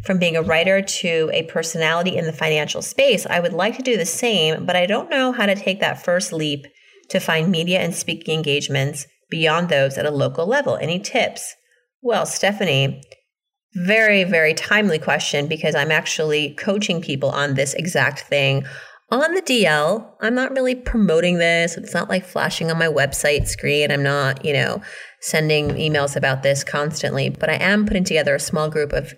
from 0.02 0.18
being 0.18 0.36
a 0.36 0.42
writer 0.42 0.82
to 0.82 1.30
a 1.32 1.44
personality 1.44 2.16
in 2.16 2.26
the 2.26 2.32
financial 2.32 2.82
space. 2.82 3.26
I 3.26 3.40
would 3.40 3.52
like 3.52 3.76
to 3.76 3.82
do 3.82 3.96
the 3.96 4.06
same, 4.06 4.64
but 4.64 4.76
I 4.76 4.86
don't 4.86 5.10
know 5.10 5.32
how 5.32 5.46
to 5.46 5.54
take 5.54 5.80
that 5.80 6.02
first 6.02 6.32
leap 6.32 6.66
to 7.10 7.20
find 7.20 7.50
media 7.50 7.80
and 7.80 7.94
speaking 7.94 8.34
engagements 8.34 9.06
beyond 9.30 9.68
those 9.68 9.98
at 9.98 10.06
a 10.06 10.10
local 10.10 10.46
level. 10.46 10.76
Any 10.76 10.98
tips? 10.98 11.54
Well, 12.02 12.26
Stephanie, 12.26 13.02
very, 13.74 14.24
very 14.24 14.54
timely 14.54 14.98
question 14.98 15.48
because 15.48 15.74
I'm 15.74 15.90
actually 15.90 16.54
coaching 16.54 17.00
people 17.00 17.30
on 17.30 17.54
this 17.54 17.74
exact 17.74 18.20
thing 18.20 18.64
on 19.22 19.34
the 19.34 19.42
DL. 19.42 20.06
I'm 20.20 20.34
not 20.34 20.52
really 20.52 20.74
promoting 20.74 21.38
this. 21.38 21.76
It's 21.76 21.94
not 21.94 22.08
like 22.08 22.24
flashing 22.24 22.70
on 22.70 22.78
my 22.78 22.86
website 22.86 23.46
screen. 23.46 23.90
I'm 23.90 24.02
not, 24.02 24.44
you 24.44 24.52
know, 24.52 24.82
sending 25.20 25.70
emails 25.70 26.16
about 26.16 26.42
this 26.42 26.64
constantly, 26.64 27.28
but 27.28 27.50
I 27.50 27.54
am 27.54 27.86
putting 27.86 28.04
together 28.04 28.34
a 28.34 28.40
small 28.40 28.68
group 28.68 28.92
of 28.92 29.14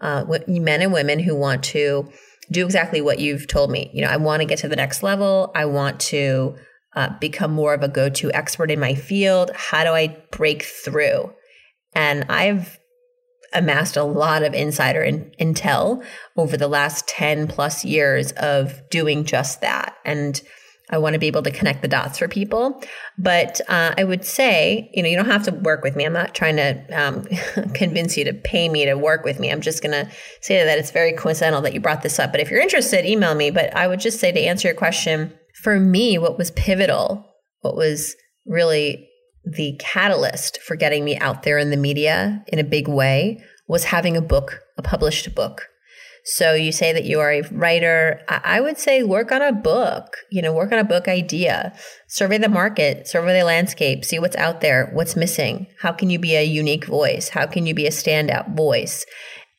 uh, 0.00 0.24
men 0.46 0.82
and 0.82 0.92
women 0.92 1.18
who 1.18 1.34
want 1.34 1.62
to 1.64 2.10
do 2.50 2.64
exactly 2.64 3.00
what 3.00 3.18
you've 3.18 3.46
told 3.46 3.70
me. 3.70 3.90
You 3.92 4.02
know, 4.02 4.10
I 4.10 4.16
want 4.16 4.40
to 4.40 4.46
get 4.46 4.58
to 4.58 4.68
the 4.68 4.76
next 4.76 5.02
level. 5.02 5.50
I 5.54 5.64
want 5.64 6.00
to 6.00 6.56
uh, 6.94 7.10
become 7.18 7.52
more 7.52 7.74
of 7.74 7.82
a 7.82 7.88
go 7.88 8.08
to 8.08 8.32
expert 8.32 8.70
in 8.70 8.80
my 8.80 8.94
field. 8.94 9.50
How 9.54 9.84
do 9.84 9.90
I 9.90 10.16
break 10.30 10.62
through? 10.62 11.32
And 11.94 12.24
I've 12.28 12.75
amassed 13.56 13.96
a 13.96 14.04
lot 14.04 14.42
of 14.42 14.54
insider 14.54 15.02
in, 15.02 15.32
intel 15.40 16.04
over 16.36 16.56
the 16.56 16.68
last 16.68 17.08
10 17.08 17.48
plus 17.48 17.84
years 17.84 18.32
of 18.32 18.88
doing 18.90 19.24
just 19.24 19.60
that. 19.60 19.96
And 20.04 20.40
I 20.88 20.98
want 20.98 21.14
to 21.14 21.18
be 21.18 21.26
able 21.26 21.42
to 21.42 21.50
connect 21.50 21.82
the 21.82 21.88
dots 21.88 22.18
for 22.18 22.28
people. 22.28 22.80
But 23.18 23.60
uh, 23.68 23.94
I 23.98 24.04
would 24.04 24.24
say, 24.24 24.88
you 24.94 25.02
know, 25.02 25.08
you 25.08 25.16
don't 25.16 25.26
have 25.26 25.42
to 25.44 25.50
work 25.50 25.82
with 25.82 25.96
me. 25.96 26.04
I'm 26.04 26.12
not 26.12 26.34
trying 26.34 26.56
to 26.56 26.86
um, 26.92 27.24
convince 27.74 28.16
you 28.16 28.24
to 28.24 28.32
pay 28.32 28.68
me 28.68 28.84
to 28.84 28.94
work 28.94 29.24
with 29.24 29.40
me. 29.40 29.50
I'm 29.50 29.60
just 29.60 29.82
going 29.82 29.92
to 29.92 30.10
say 30.40 30.64
that 30.64 30.78
it's 30.78 30.92
very 30.92 31.12
coincidental 31.12 31.60
that 31.62 31.74
you 31.74 31.80
brought 31.80 32.02
this 32.02 32.20
up. 32.20 32.30
But 32.30 32.40
if 32.40 32.50
you're 32.50 32.60
interested, 32.60 33.04
email 33.04 33.34
me. 33.34 33.50
But 33.50 33.74
I 33.76 33.88
would 33.88 33.98
just 33.98 34.20
say 34.20 34.30
to 34.30 34.40
answer 34.40 34.68
your 34.68 34.76
question, 34.76 35.32
for 35.60 35.80
me, 35.80 36.18
what 36.18 36.38
was 36.38 36.52
pivotal, 36.52 37.26
what 37.62 37.76
was 37.76 38.14
really 38.46 39.08
the 39.46 39.76
catalyst 39.78 40.60
for 40.60 40.74
getting 40.74 41.04
me 41.04 41.16
out 41.18 41.44
there 41.44 41.58
in 41.58 41.70
the 41.70 41.76
media 41.76 42.44
in 42.48 42.58
a 42.58 42.64
big 42.64 42.88
way 42.88 43.42
was 43.68 43.84
having 43.84 44.16
a 44.16 44.22
book, 44.22 44.60
a 44.76 44.82
published 44.82 45.34
book. 45.34 45.68
So 46.28 46.54
you 46.54 46.72
say 46.72 46.92
that 46.92 47.04
you 47.04 47.20
are 47.20 47.30
a 47.30 47.42
writer. 47.52 48.20
I 48.28 48.60
would 48.60 48.78
say 48.78 49.04
work 49.04 49.30
on 49.30 49.42
a 49.42 49.52
book, 49.52 50.16
you 50.28 50.42
know, 50.42 50.52
work 50.52 50.72
on 50.72 50.80
a 50.80 50.84
book 50.84 51.06
idea, 51.06 51.72
survey 52.08 52.38
the 52.38 52.48
market, 52.48 53.06
survey 53.06 53.38
the 53.38 53.44
landscape, 53.44 54.04
see 54.04 54.18
what's 54.18 54.34
out 54.34 54.60
there, 54.60 54.90
what's 54.92 55.14
missing. 55.14 55.68
How 55.80 55.92
can 55.92 56.10
you 56.10 56.18
be 56.18 56.34
a 56.34 56.42
unique 56.42 56.86
voice? 56.86 57.28
How 57.28 57.46
can 57.46 57.64
you 57.64 57.74
be 57.74 57.86
a 57.86 57.90
standout 57.90 58.56
voice? 58.56 59.06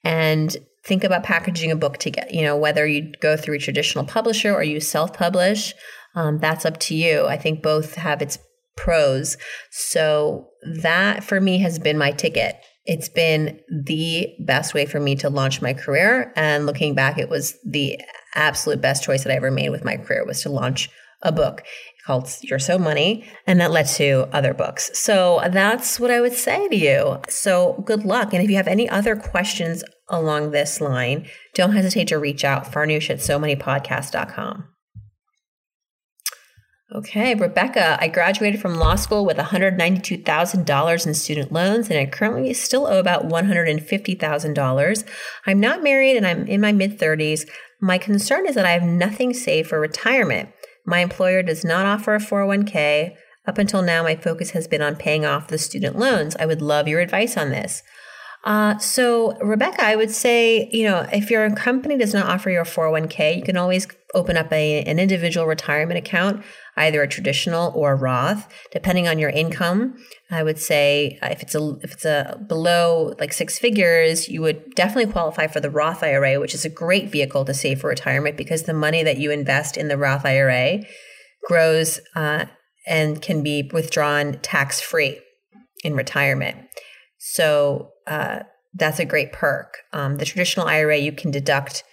And 0.04 0.58
think 0.84 1.06
about 1.06 1.24
packaging 1.24 1.72
a 1.72 1.78
book 1.78 2.00
to 2.00 2.12
get, 2.12 2.34
you 2.34 2.42
know, 2.42 2.58
whether 2.58 2.86
you 2.86 3.14
go 3.22 3.38
through 3.38 3.56
a 3.56 3.60
traditional 3.60 4.04
publisher 4.04 4.54
or 4.54 4.64
you 4.64 4.82
self 4.82 5.14
publish, 5.14 5.74
um, 6.16 6.40
that's 6.40 6.66
up 6.66 6.80
to 6.82 6.96
you. 6.96 7.28
I 7.28 7.38
think 7.38 7.62
both 7.62 7.96
have 7.96 8.22
its 8.22 8.40
pros. 8.78 9.36
So 9.72 10.50
that 10.82 11.24
for 11.24 11.42
me 11.42 11.60
has 11.60 11.80
been 11.80 11.98
my 11.98 12.12
ticket 12.12 12.56
it's 12.88 13.10
been 13.10 13.60
the 13.70 14.34
best 14.40 14.74
way 14.74 14.86
for 14.86 15.00
me 15.00 15.16
to 15.18 15.30
launch 15.30 15.62
my 15.62 15.74
career. 15.74 16.32
And 16.38 16.66
looking 16.66 16.96
back, 16.96 17.18
it 17.18 17.30
was 17.30 17.58
the 17.66 18.00
absolute 18.34 18.82
best 18.82 19.04
choice 19.04 19.24
that 19.24 19.32
I 19.32 19.36
ever 19.36 19.52
made 19.52 19.70
with 19.70 19.84
my 19.84 19.98
career 19.98 20.26
was 20.26 20.42
to 20.44 20.50
launch 20.50 20.90
a 21.22 21.32
book 21.32 21.64
called 22.06 22.30
You're 22.42 22.60
So 22.60 22.80
Money, 22.80 23.26
and 23.46 23.60
that 23.60 23.72
led 23.72 23.88
to 23.88 24.30
other 24.32 24.54
books. 24.54 24.98
So 24.98 25.42
that's 25.50 26.00
what 26.00 26.12
I 26.12 26.22
would 26.22 26.34
say 26.34 26.70
to 26.70 26.76
you. 26.76 27.20
So 27.28 27.84
good 27.86 28.06
luck. 28.06 28.34
And 28.34 28.42
if 28.42 28.50
you 28.50 28.56
have 28.56 28.68
any 28.68 28.88
other 28.88 29.18
questions 29.18 29.84
along 30.08 30.52
this 30.52 30.80
line, 30.80 31.28
don't 31.54 31.74
hesitate 31.74 32.08
to 32.08 32.18
reach 32.18 32.46
out, 32.46 32.72
farnoosh 32.72 33.10
at 33.10 33.22
so 33.22 33.38
money 33.38 33.58
podcast.com. 33.58 34.70
Okay, 36.96 37.36
Rebecca, 37.36 37.98
I 38.00 38.08
graduated 38.08 38.62
from 38.62 38.76
law 38.76 38.96
school 38.96 39.26
with 39.26 39.36
$192,000 39.36 41.08
in 41.08 41.14
student 41.14 41.52
loans 41.52 41.90
and 41.90 42.00
I 42.00 42.06
currently 42.06 42.54
still 42.54 42.88
owe 42.88 42.98
about 42.98 43.28
$150,000. 43.28 45.04
I'm 45.46 45.60
not 45.60 45.84
married 45.84 46.16
and 46.16 46.26
I'm 46.26 46.48
in 46.48 46.62
my 46.62 46.72
mid 46.72 46.98
30s. 46.98 47.46
My 47.82 47.98
concern 47.98 48.48
is 48.48 48.56
that 48.56 48.66
I 48.66 48.72
have 48.72 48.84
nothing 48.84 49.34
saved 49.34 49.68
for 49.68 49.82
retirement. 49.82 50.48
My 50.86 51.00
employer 51.00 51.44
does 51.44 51.66
not 51.66 51.86
offer 51.86 52.16
a 52.16 52.20
401k. 52.20 53.16
Up 53.46 53.58
until 53.58 53.82
now, 53.82 54.04
my 54.04 54.16
focus 54.16 54.52
has 54.52 54.66
been 54.66 54.82
on 54.82 54.96
paying 54.96 55.26
off 55.26 55.50
the 55.50 55.58
student 55.58 56.00
loans. 56.00 56.38
I 56.40 56.46
would 56.46 56.62
love 56.62 56.88
your 56.88 57.02
advice 57.02 57.36
on 57.36 57.50
this. 57.50 57.84
Uh, 58.44 58.78
so, 58.78 59.38
Rebecca, 59.40 59.84
I 59.84 59.96
would 59.96 60.12
say, 60.12 60.70
you 60.72 60.86
know, 60.86 61.08
if 61.12 61.30
your 61.30 61.50
company 61.56 61.98
does 61.98 62.14
not 62.14 62.28
offer 62.28 62.50
you 62.50 62.60
a 62.60 62.64
401k, 62.64 63.38
you 63.38 63.44
can 63.44 63.58
always 63.58 63.88
open 64.14 64.38
up 64.38 64.52
a, 64.54 64.84
an 64.84 65.00
individual 65.00 65.46
retirement 65.46 65.98
account 65.98 66.44
either 66.78 67.02
a 67.02 67.08
traditional 67.08 67.74
or 67.76 67.94
a 67.94 67.96
Roth, 67.96 68.48
depending 68.72 69.08
on 69.08 69.20
your 69.20 69.32
income. 69.32 69.96
I 70.30 70.44
would 70.44 70.60
say 70.60 71.18
uh, 71.22 71.30
if 71.32 71.42
it's 71.42 71.56
a 71.56 71.76
if 71.82 71.94
it's 71.94 72.06
a 72.06 72.40
below 72.48 73.16
like 73.20 73.34
six 73.34 73.58
figures, 73.58 74.30
you 74.30 74.42
would 74.42 74.76
definitely 74.76 75.12
qualify 75.12 75.48
for 75.48 75.60
the 75.60 75.72
Roth 75.72 76.04
IRA, 76.04 76.40
which 76.40 76.54
is 76.54 76.64
a 76.64 76.70
great 76.70 77.12
vehicle 77.12 77.44
to 77.46 77.54
save 77.54 77.82
for 77.82 77.90
retirement 77.90 78.38
because 78.38 78.64
the 78.64 78.74
money 78.74 79.04
that 79.04 79.18
you 79.18 79.32
invest 79.32 79.76
in 79.76 79.88
the 79.88 79.98
Roth 79.98 80.26
IRA 80.26 80.84
grows 81.48 82.00
uh, 82.16 82.46
and 82.86 83.22
can 83.22 83.42
be 83.42 83.70
withdrawn 83.74 84.40
tax 84.42 84.80
free 84.80 85.20
in 85.84 85.96
retirement. 85.96 86.58
So 87.18 87.90
uh, 88.08 88.40
that's 88.74 89.00
a 89.00 89.06
great 89.06 89.34
perk. 89.34 89.80
Um, 89.94 90.18
the 90.18 90.26
traditional 90.26 90.68
IRA, 90.68 90.98
you 90.98 91.12
can 91.12 91.32
deduct 91.32 91.84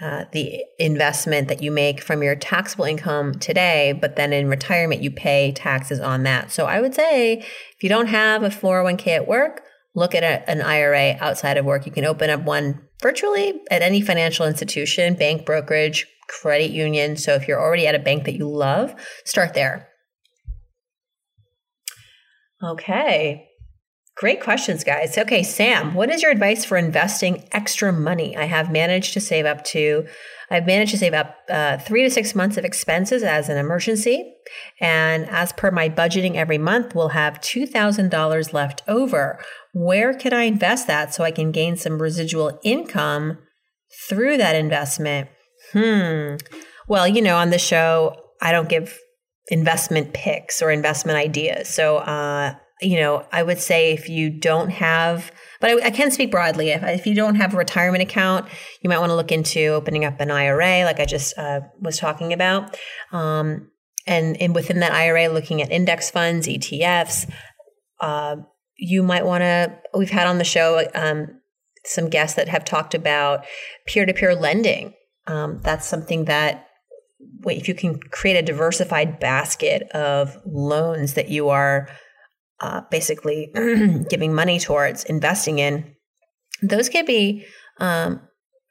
uh, 0.00 0.24
the 0.32 0.64
investment 0.78 1.48
that 1.48 1.62
you 1.62 1.70
make 1.70 2.00
from 2.00 2.22
your 2.22 2.34
taxable 2.34 2.86
income 2.86 3.34
today, 3.34 3.92
but 3.92 4.16
then 4.16 4.32
in 4.32 4.48
retirement, 4.48 5.02
you 5.02 5.10
pay 5.10 5.52
taxes 5.52 6.00
on 6.00 6.22
that. 6.22 6.50
So 6.50 6.64
I 6.64 6.80
would 6.80 6.94
say 6.94 7.34
if 7.34 7.82
you 7.82 7.88
don't 7.88 8.06
have 8.06 8.42
a 8.42 8.48
401k 8.48 9.08
at 9.08 9.28
work, 9.28 9.62
look 9.94 10.14
at 10.14 10.22
a, 10.22 10.48
an 10.48 10.62
IRA 10.62 11.16
outside 11.20 11.58
of 11.58 11.66
work. 11.66 11.84
You 11.84 11.92
can 11.92 12.06
open 12.06 12.30
up 12.30 12.42
one 12.44 12.80
virtually 13.02 13.60
at 13.70 13.82
any 13.82 14.00
financial 14.00 14.46
institution, 14.46 15.14
bank, 15.14 15.44
brokerage, 15.44 16.06
credit 16.28 16.70
union. 16.70 17.16
So 17.16 17.34
if 17.34 17.46
you're 17.46 17.60
already 17.60 17.86
at 17.86 17.94
a 17.94 17.98
bank 17.98 18.24
that 18.24 18.36
you 18.36 18.48
love, 18.48 18.94
start 19.24 19.52
there. 19.52 19.88
Okay. 22.62 23.49
Great 24.16 24.42
questions, 24.42 24.84
guys. 24.84 25.16
Okay, 25.16 25.42
Sam, 25.42 25.94
what 25.94 26.10
is 26.10 26.22
your 26.22 26.30
advice 26.30 26.64
for 26.64 26.76
investing 26.76 27.48
extra 27.52 27.92
money? 27.92 28.36
I 28.36 28.44
have 28.44 28.70
managed 28.70 29.14
to 29.14 29.20
save 29.20 29.46
up 29.46 29.64
to, 29.66 30.06
I've 30.50 30.66
managed 30.66 30.90
to 30.90 30.98
save 30.98 31.14
up 31.14 31.36
uh, 31.48 31.78
three 31.78 32.02
to 32.02 32.10
six 32.10 32.34
months 32.34 32.58
of 32.58 32.64
expenses 32.64 33.22
as 33.22 33.48
an 33.48 33.56
emergency. 33.56 34.34
And 34.78 35.26
as 35.30 35.52
per 35.52 35.70
my 35.70 35.88
budgeting 35.88 36.34
every 36.34 36.58
month, 36.58 36.94
we'll 36.94 37.08
have 37.08 37.40
$2,000 37.40 38.52
left 38.52 38.82
over. 38.86 39.42
Where 39.72 40.12
can 40.12 40.34
I 40.34 40.42
invest 40.42 40.86
that 40.86 41.14
so 41.14 41.24
I 41.24 41.30
can 41.30 41.50
gain 41.50 41.76
some 41.76 42.02
residual 42.02 42.58
income 42.62 43.38
through 44.08 44.36
that 44.36 44.54
investment? 44.54 45.30
Hmm. 45.72 46.34
Well, 46.88 47.08
you 47.08 47.22
know, 47.22 47.36
on 47.36 47.50
the 47.50 47.58
show, 47.58 48.16
I 48.42 48.52
don't 48.52 48.68
give 48.68 48.98
investment 49.48 50.12
picks 50.12 50.60
or 50.60 50.70
investment 50.70 51.16
ideas. 51.16 51.68
So, 51.68 51.98
uh, 51.98 52.54
you 52.82 52.98
know, 53.00 53.26
I 53.32 53.42
would 53.42 53.58
say 53.58 53.92
if 53.92 54.08
you 54.08 54.30
don't 54.30 54.70
have, 54.70 55.32
but 55.60 55.70
I, 55.70 55.86
I, 55.86 55.90
can 55.90 56.10
speak 56.10 56.30
broadly. 56.30 56.70
If, 56.70 56.82
if 56.82 57.06
you 57.06 57.14
don't 57.14 57.34
have 57.36 57.54
a 57.54 57.56
retirement 57.56 58.02
account, 58.02 58.46
you 58.82 58.88
might 58.88 58.98
want 58.98 59.10
to 59.10 59.16
look 59.16 59.32
into 59.32 59.66
opening 59.68 60.04
up 60.04 60.20
an 60.20 60.30
IRA, 60.30 60.84
like 60.84 61.00
I 61.00 61.04
just 61.04 61.36
uh, 61.38 61.60
was 61.80 61.98
talking 61.98 62.32
about. 62.32 62.76
Um, 63.12 63.70
and, 64.06 64.40
and 64.40 64.54
within 64.54 64.80
that 64.80 64.92
IRA, 64.92 65.28
looking 65.28 65.60
at 65.62 65.70
index 65.70 66.10
funds, 66.10 66.48
ETFs. 66.48 67.30
Uh, 68.00 68.36
you 68.76 69.02
might 69.02 69.26
want 69.26 69.42
to, 69.42 69.78
we've 69.94 70.10
had 70.10 70.26
on 70.26 70.38
the 70.38 70.44
show 70.44 70.88
um, 70.94 71.40
some 71.84 72.08
guests 72.08 72.36
that 72.36 72.48
have 72.48 72.64
talked 72.64 72.94
about 72.94 73.44
peer 73.86 74.06
to 74.06 74.14
peer 74.14 74.34
lending. 74.34 74.94
Um, 75.26 75.60
that's 75.62 75.86
something 75.86 76.24
that 76.24 76.66
if 77.44 77.68
you 77.68 77.74
can 77.74 78.00
create 78.10 78.36
a 78.36 78.42
diversified 78.42 79.20
basket 79.20 79.82
of 79.92 80.38
loans 80.46 81.14
that 81.14 81.28
you 81.28 81.50
are 81.50 81.88
uh, 82.60 82.82
basically 82.90 83.50
giving 84.08 84.34
money 84.34 84.58
towards 84.58 85.04
investing 85.04 85.58
in, 85.58 85.94
those 86.62 86.88
can 86.88 87.04
be 87.06 87.46
um, 87.78 88.20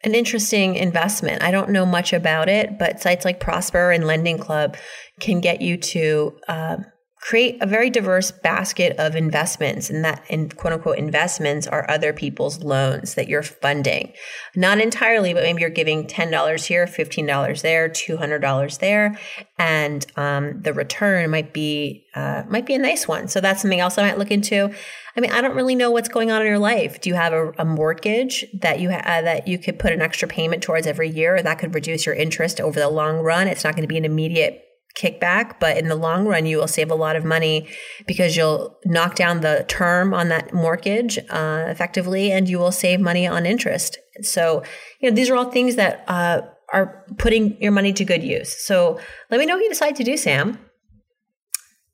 an 0.03 0.15
interesting 0.15 0.75
investment. 0.75 1.43
I 1.43 1.51
don't 1.51 1.72
know 1.72 1.86
much 1.86 2.13
about 2.13 2.50
it, 2.50 2.77
but 2.77 3.01
sites 3.01 3.25
like 3.25 3.39
Prosper 3.39 3.91
and 3.91 4.05
Lending 4.05 4.38
Club 4.38 4.77
can 5.19 5.41
get 5.41 5.62
you 5.62 5.77
to 5.77 6.38
uh, 6.48 6.77
create 7.22 7.62
a 7.62 7.66
very 7.66 7.90
diverse 7.90 8.32
basket 8.32 8.96
of 8.98 9.14
investments 9.14 9.90
and 9.90 10.06
that 10.06 10.24
in 10.30 10.50
quote 10.50 10.74
unquote 10.74 10.98
investments 10.98 11.68
are 11.68 11.90
other 11.90 12.14
people's 12.14 12.64
loans 12.64 13.16
that 13.16 13.28
you're 13.28 13.44
funding. 13.44 14.14
Not 14.56 14.80
entirely 14.80 15.34
but 15.34 15.44
maybe 15.44 15.60
you're 15.62 15.70
giving 15.70 16.08
$10 16.08 16.66
here 16.66 16.86
$15 16.86 17.62
there 17.62 17.90
$200 17.90 18.80
there 18.80 19.20
and 19.58 20.06
um, 20.16 20.62
the 20.62 20.74
return 20.74 21.30
might 21.30 21.54
be 21.54 22.06
uh, 22.16 22.44
might 22.50 22.66
be 22.66 22.74
a 22.74 22.80
nice 22.80 23.08
one. 23.08 23.28
So 23.28 23.42
that's 23.42 23.62
something 23.62 23.80
else 23.80 23.98
i 23.98 24.08
might 24.08 24.18
look 24.18 24.32
into. 24.32 24.74
I 25.16 25.20
mean 25.20 25.32
i 25.32 25.42
don't 25.42 25.56
really 25.56 25.76
know 25.76 25.92
what's 25.92 26.10
going 26.10 26.32
on 26.32 26.42
in 26.42 26.48
your 26.48 26.60
life. 26.60 27.02
Do 27.02 27.10
you 27.10 27.16
have 27.16 27.34
a, 27.34 27.52
a 27.58 27.66
mortgage 27.66 28.46
that 28.62 28.80
you 28.80 28.92
ha- 28.92 29.04
uh, 29.06 29.22
that 29.24 29.48
you 29.48 29.58
could 29.58 29.78
put 29.78 29.92
an 29.92 30.02
extra 30.02 30.28
payment 30.28 30.64
towards 30.64 30.88
every 30.88 31.10
year 31.10 31.42
that 31.42 31.60
could 31.60 31.76
reduce 31.76 32.06
your 32.06 32.16
interest 32.16 32.62
over 32.62 32.80
the 32.80 32.90
long 32.90 33.18
run? 33.18 33.48
It's 33.48 33.66
not 33.66 33.76
going 33.76 33.84
to 33.84 33.88
be 33.88 33.98
an 33.98 34.06
immediate 34.06 34.69
kickback, 35.00 35.60
but 35.60 35.77
in 35.77 35.88
the 35.88 35.96
long 35.96 36.25
run, 36.25 36.46
you 36.46 36.58
will 36.58 36.68
save 36.68 36.91
a 36.91 36.96
lot 36.96 37.15
of 37.15 37.24
money 37.24 37.68
because 38.06 38.36
you'll 38.36 38.77
knock 38.86 39.15
down 39.15 39.41
the 39.41 39.65
term 39.68 40.13
on 40.13 40.29
that 40.29 40.53
mortgage 40.53 41.18
uh, 41.29 41.65
effectively, 41.68 42.32
and 42.32 42.50
you 42.50 42.60
will 42.60 42.72
save 42.72 43.00
money 43.00 43.25
on 43.25 43.46
interest. 43.46 43.98
So, 44.22 44.63
you 45.00 45.10
know, 45.10 45.15
these 45.15 45.29
are 45.29 45.36
all 45.36 45.51
things 45.51 45.75
that 45.75 46.03
uh, 46.08 46.41
are 46.74 47.06
putting 47.18 47.62
your 47.62 47.72
money 47.72 47.94
to 47.94 48.03
good 48.03 48.24
use. 48.24 48.65
So, 48.65 49.00
let 49.29 49.39
me 49.39 49.46
know 49.46 49.56
what 49.56 49.63
you 49.63 49.70
decide 49.70 49.96
to 49.96 50.03
do, 50.03 50.18
Sam. 50.18 50.60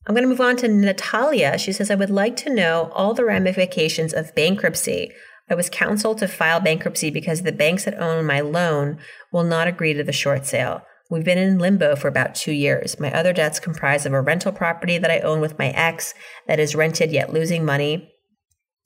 I'm 0.08 0.14
going 0.14 0.24
to 0.24 0.30
move 0.30 0.42
on 0.42 0.56
to 0.58 0.68
Natalia. 0.68 1.58
She 1.58 1.72
says, 1.72 1.90
I 1.90 1.96
would 1.96 2.12
like 2.12 2.36
to 2.38 2.54
know 2.54 2.92
all 2.94 3.14
the 3.14 3.26
ramifications 3.26 4.14
of 4.14 4.36
bankruptcy. 4.36 5.12
I 5.50 5.56
was 5.56 5.70
counseled 5.70 6.20
to 6.20 6.28
file 6.28 6.60
bankruptcy 6.60 7.10
because 7.10 7.42
the 7.42 7.52
banks 7.52 7.86
that 7.86 8.00
own 8.00 8.26
my 8.26 8.42
loan 8.42 9.00
will 9.32 9.44
not 9.44 9.68
agree 9.68 9.94
to 9.94 10.04
the 10.04 10.12
short 10.12 10.46
sale. 10.46 10.82
We've 11.10 11.24
been 11.24 11.38
in 11.38 11.60
limbo 11.60 11.96
for 11.96 12.08
about 12.08 12.34
two 12.34 12.52
years. 12.52 13.00
My 13.00 13.14
other 13.14 13.32
debts 13.32 13.60
comprise 13.60 14.06
of 14.06 14.14
a 14.14 14.22
rental 14.22 14.52
property 14.52 14.98
that 14.98 15.12
I 15.12 15.20
own 15.20 15.40
with 15.40 15.60
my 15.60 15.70
ex 15.70 16.14
that 16.48 16.60
is 16.60 16.76
rented 16.76 17.12
yet 17.12 17.32
losing 17.32 17.64
money, 17.64 18.12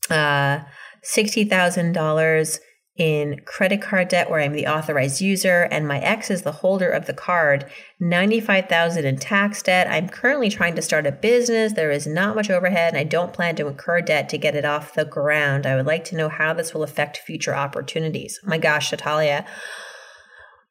uh, 0.10 0.60
$60,000 1.04 2.60
in 2.98 3.40
credit 3.46 3.82
card 3.82 4.10
debt 4.10 4.30
where 4.30 4.42
I'm 4.42 4.52
the 4.52 4.68
authorized 4.68 5.22
user 5.22 5.70
and 5.72 5.88
my 5.88 6.00
ex 6.02 6.30
is 6.30 6.42
the 6.42 6.52
holder 6.52 6.90
of 6.90 7.06
the 7.06 7.14
card, 7.14 7.66
95,000 8.02 9.06
in 9.06 9.18
tax 9.18 9.64
debt. 9.64 9.88
I'm 9.90 10.10
currently 10.10 10.50
trying 10.50 10.76
to 10.76 10.82
start 10.82 11.08
a 11.08 11.14
business. 11.14 11.72
There 11.72 11.92
is 11.92 12.06
not 12.06 12.36
much 12.36 12.50
overhead 12.50 12.94
and 12.94 13.00
I 13.00 13.06
don't 13.06 13.32
plan 13.32 13.56
to 13.56 13.68
incur 13.68 14.02
debt 14.02 14.28
to 14.30 14.38
get 14.38 14.56
it 14.56 14.66
off 14.66 14.94
the 14.94 15.06
ground. 15.06 15.66
I 15.66 15.78
would 15.78 15.86
like 15.86 16.04
to 16.06 16.18
know 16.18 16.28
how 16.28 16.54
this 16.54 16.74
will 16.74 16.84
affect 16.84 17.20
future 17.20 17.56
opportunities. 17.56 18.38
Oh 18.44 18.50
my 18.50 18.58
gosh, 18.58 18.92
Natalia 18.92 19.46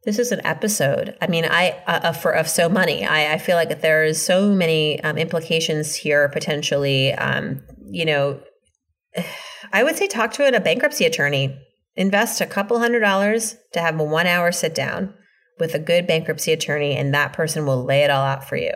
this 0.04 0.18
is 0.18 0.32
an 0.32 0.40
episode. 0.44 1.16
I 1.20 1.26
mean, 1.26 1.44
I 1.44 1.82
uh, 1.86 2.12
for 2.12 2.32
of 2.32 2.48
so 2.48 2.68
money. 2.68 3.04
I, 3.04 3.34
I 3.34 3.38
feel 3.38 3.56
like 3.56 3.80
there's 3.80 4.20
so 4.20 4.50
many 4.52 5.00
um, 5.02 5.18
implications 5.18 5.94
here 5.94 6.28
potentially. 6.28 7.12
Um, 7.14 7.62
you 7.90 8.04
know, 8.04 8.40
I 9.72 9.82
would 9.82 9.96
say 9.96 10.06
talk 10.06 10.32
to 10.34 10.46
a 10.46 10.60
bankruptcy 10.60 11.04
attorney. 11.04 11.58
Invest 11.96 12.40
a 12.40 12.46
couple 12.46 12.78
hundred 12.78 13.00
dollars 13.00 13.56
to 13.72 13.80
have 13.80 13.98
a 13.98 14.04
one 14.04 14.28
hour 14.28 14.52
sit 14.52 14.74
down 14.74 15.14
with 15.58 15.74
a 15.74 15.80
good 15.80 16.06
bankruptcy 16.06 16.52
attorney, 16.52 16.94
and 16.94 17.12
that 17.12 17.32
person 17.32 17.66
will 17.66 17.84
lay 17.84 18.02
it 18.02 18.10
all 18.10 18.24
out 18.24 18.48
for 18.48 18.56
you. 18.56 18.72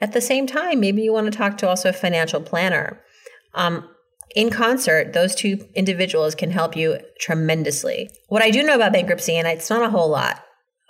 At 0.00 0.12
the 0.12 0.20
same 0.20 0.46
time, 0.46 0.80
maybe 0.80 1.02
you 1.02 1.12
want 1.12 1.30
to 1.30 1.36
talk 1.36 1.58
to 1.58 1.68
also 1.68 1.88
a 1.88 1.92
financial 1.92 2.40
planner. 2.40 3.02
Um, 3.54 3.88
in 4.36 4.50
concert, 4.50 5.12
those 5.12 5.34
two 5.34 5.66
individuals 5.74 6.36
can 6.36 6.52
help 6.52 6.76
you 6.76 7.00
tremendously. 7.18 8.08
What 8.28 8.42
I 8.42 8.50
do 8.50 8.62
know 8.62 8.76
about 8.76 8.92
bankruptcy, 8.92 9.36
and 9.36 9.48
it's 9.48 9.68
not 9.68 9.82
a 9.82 9.90
whole 9.90 10.08
lot, 10.08 10.40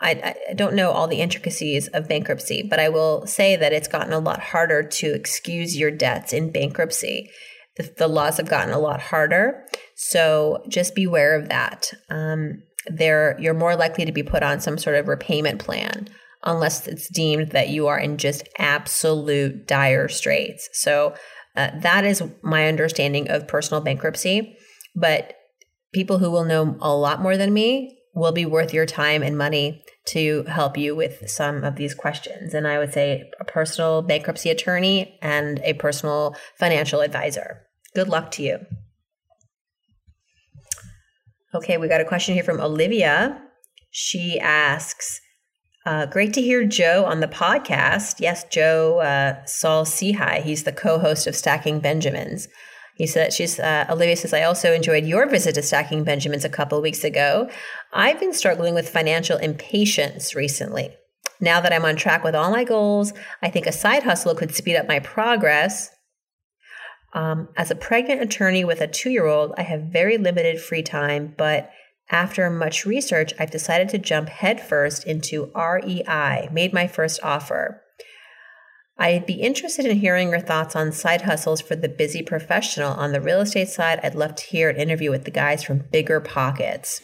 I, 0.01 0.35
I, 0.51 0.55
don't 0.55 0.75
know 0.75 0.91
all 0.91 1.07
the 1.07 1.21
intricacies 1.21 1.89
of 1.89 2.09
bankruptcy, 2.09 2.63
but 2.63 2.81
I 2.81 2.89
will 2.89 3.27
say 3.27 3.57
that 3.57 3.73
it's 3.73 3.89
gotten 3.89 4.13
a 4.13 4.19
lot 4.19 4.41
harder 4.41 4.83
to 4.83 5.15
excuse 5.15 5.77
your 5.77 5.91
debts 5.91 6.33
in 6.33 6.51
bankruptcy. 6.51 7.31
The, 7.77 7.93
the 7.99 8.09
laws 8.09 8.39
have 8.39 8.49
gotten 8.49 8.73
a 8.73 8.79
lot 8.79 9.01
harder, 9.01 9.67
so 9.95 10.65
just 10.69 10.95
beware 10.95 11.39
of 11.39 11.49
that. 11.49 11.93
Um, 12.09 12.63
there, 12.87 13.37
you're 13.39 13.55
more 13.55 13.77
likely 13.77 14.05
to 14.07 14.13
be 14.13 14.23
put 14.23 14.43
on 14.43 14.61
some 14.61 14.79
sort 14.79 14.97
of 14.97 15.07
repayment 15.07 15.61
plan 15.61 16.09
unless 16.43 16.87
it's 16.87 17.09
deemed 17.09 17.51
that 17.51 17.69
you 17.69 17.87
are 17.87 17.99
in 17.99 18.17
just 18.17 18.49
absolute 18.59 19.67
dire 19.67 20.09
straits. 20.09 20.69
So 20.73 21.15
uh, 21.57 21.71
that 21.81 22.05
is 22.05 22.23
my 22.43 22.69
understanding 22.69 23.29
of 23.31 23.47
personal 23.47 23.83
bankruptcy. 23.83 24.57
But 24.97 25.35
people 25.93 26.19
who 26.19 26.31
will 26.31 26.45
know 26.45 26.77
a 26.81 26.95
lot 26.95 27.21
more 27.21 27.37
than 27.37 27.53
me 27.53 28.00
will 28.15 28.33
be 28.33 28.47
worth 28.47 28.75
your 28.75 28.87
time 28.87 29.23
and 29.23 29.39
money 29.39 29.83
to 30.09 30.43
help 30.45 30.77
you 30.77 30.97
with 30.97 31.31
some 31.31 31.63
of 31.63 31.77
these 31.77 31.95
questions. 31.95 32.55
And 32.55 32.67
I 32.67 32.79
would 32.79 32.93
say 32.93 33.31
a 33.39 33.45
personal 33.45 34.03
bankruptcy 34.03 34.51
attorney 34.51 35.19
and 35.23 35.61
a 35.63 35.75
personal 35.75 36.35
financial 36.59 37.01
advisor. 37.01 37.63
Good 37.95 38.09
luck 38.09 38.31
to 38.33 38.43
you. 38.43 38.59
Okay, 41.55 41.79
we 41.79 41.89
got 41.89 42.01
a 42.01 42.05
question 42.05 42.35
here 42.35 42.45
from 42.45 42.61
Olivia. 42.61 43.43
She 43.91 44.39
asks, 44.39 45.21
uh, 45.87 46.07
great 46.07 46.35
to 46.35 46.43
hear 46.43 46.65
Joe 46.65 47.05
on 47.07 47.21
the 47.21 47.27
podcast. 47.27 48.21
Yes, 48.21 48.45
Joe 48.45 49.01
uh, 49.01 49.45
Saul 49.47 49.85
Sehy. 49.85 50.43
He's 50.43 50.65
the 50.65 50.73
co 50.73 50.99
host 50.99 51.27
of 51.27 51.35
Stacking 51.35 51.81
Benjamins. 51.81 52.49
He 53.01 53.07
said, 53.07 53.33
she's, 53.33 53.59
uh, 53.59 53.87
Olivia 53.89 54.15
says, 54.15 54.35
I 54.35 54.43
also 54.43 54.75
enjoyed 54.75 55.07
your 55.07 55.27
visit 55.27 55.55
to 55.55 55.63
Stacking 55.63 56.05
Benjamins 56.05 56.45
a 56.45 56.51
couple 56.51 56.83
weeks 56.83 57.03
ago. 57.03 57.49
I've 57.95 58.21
been 58.21 58.35
struggling 58.35 58.75
with 58.75 58.91
financial 58.91 59.39
impatience 59.39 60.35
recently. 60.35 60.91
Now 61.41 61.63
that 61.63 61.73
I'm 61.73 61.87
on 61.87 61.97
track 61.97 62.23
with 62.23 62.35
all 62.35 62.51
my 62.51 62.63
goals, 62.63 63.15
I 63.41 63.49
think 63.49 63.67
a 63.67 63.73
side 63.73 64.03
hustle 64.03 64.35
could 64.35 64.55
speed 64.55 64.77
up 64.77 64.87
my 64.87 64.99
progress. 64.99 65.89
Um, 67.15 67.49
as 67.57 67.71
a 67.71 67.75
pregnant 67.75 68.21
attorney 68.21 68.67
with 68.67 68.83
a 68.83 68.87
two 68.87 69.09
year 69.09 69.25
old, 69.25 69.55
I 69.57 69.63
have 69.63 69.85
very 69.85 70.19
limited 70.19 70.61
free 70.61 70.83
time, 70.83 71.35
but 71.39 71.71
after 72.11 72.51
much 72.51 72.85
research, 72.85 73.33
I've 73.39 73.51
decided 73.51 73.89
to 73.89 73.99
jump 73.99 74.29
headfirst 74.29 75.07
into 75.07 75.51
REI, 75.57 76.51
made 76.53 76.75
my 76.75 76.87
first 76.87 77.19
offer. 77.23 77.81
I'd 79.01 79.25
be 79.25 79.41
interested 79.41 79.87
in 79.87 79.97
hearing 79.97 80.29
your 80.29 80.41
thoughts 80.41 80.77
on 80.77 80.93
side 80.93 81.23
hustles 81.23 81.63
for 81.63 81.75
the 81.75 81.89
busy 81.89 82.23
professional. 82.23 82.93
On 82.93 83.13
the 83.13 83.21
real 83.21 83.41
estate 83.41 83.71
side, 83.71 83.99
I'd 84.03 84.15
love 84.15 84.35
to 84.35 84.45
hear 84.45 84.69
an 84.69 84.77
interview 84.77 85.11
with 85.11 85.25
the 85.25 85.31
guys 85.31 85.65
from 85.65 85.87
Bigger 85.91 86.21
Pockets. 86.21 87.01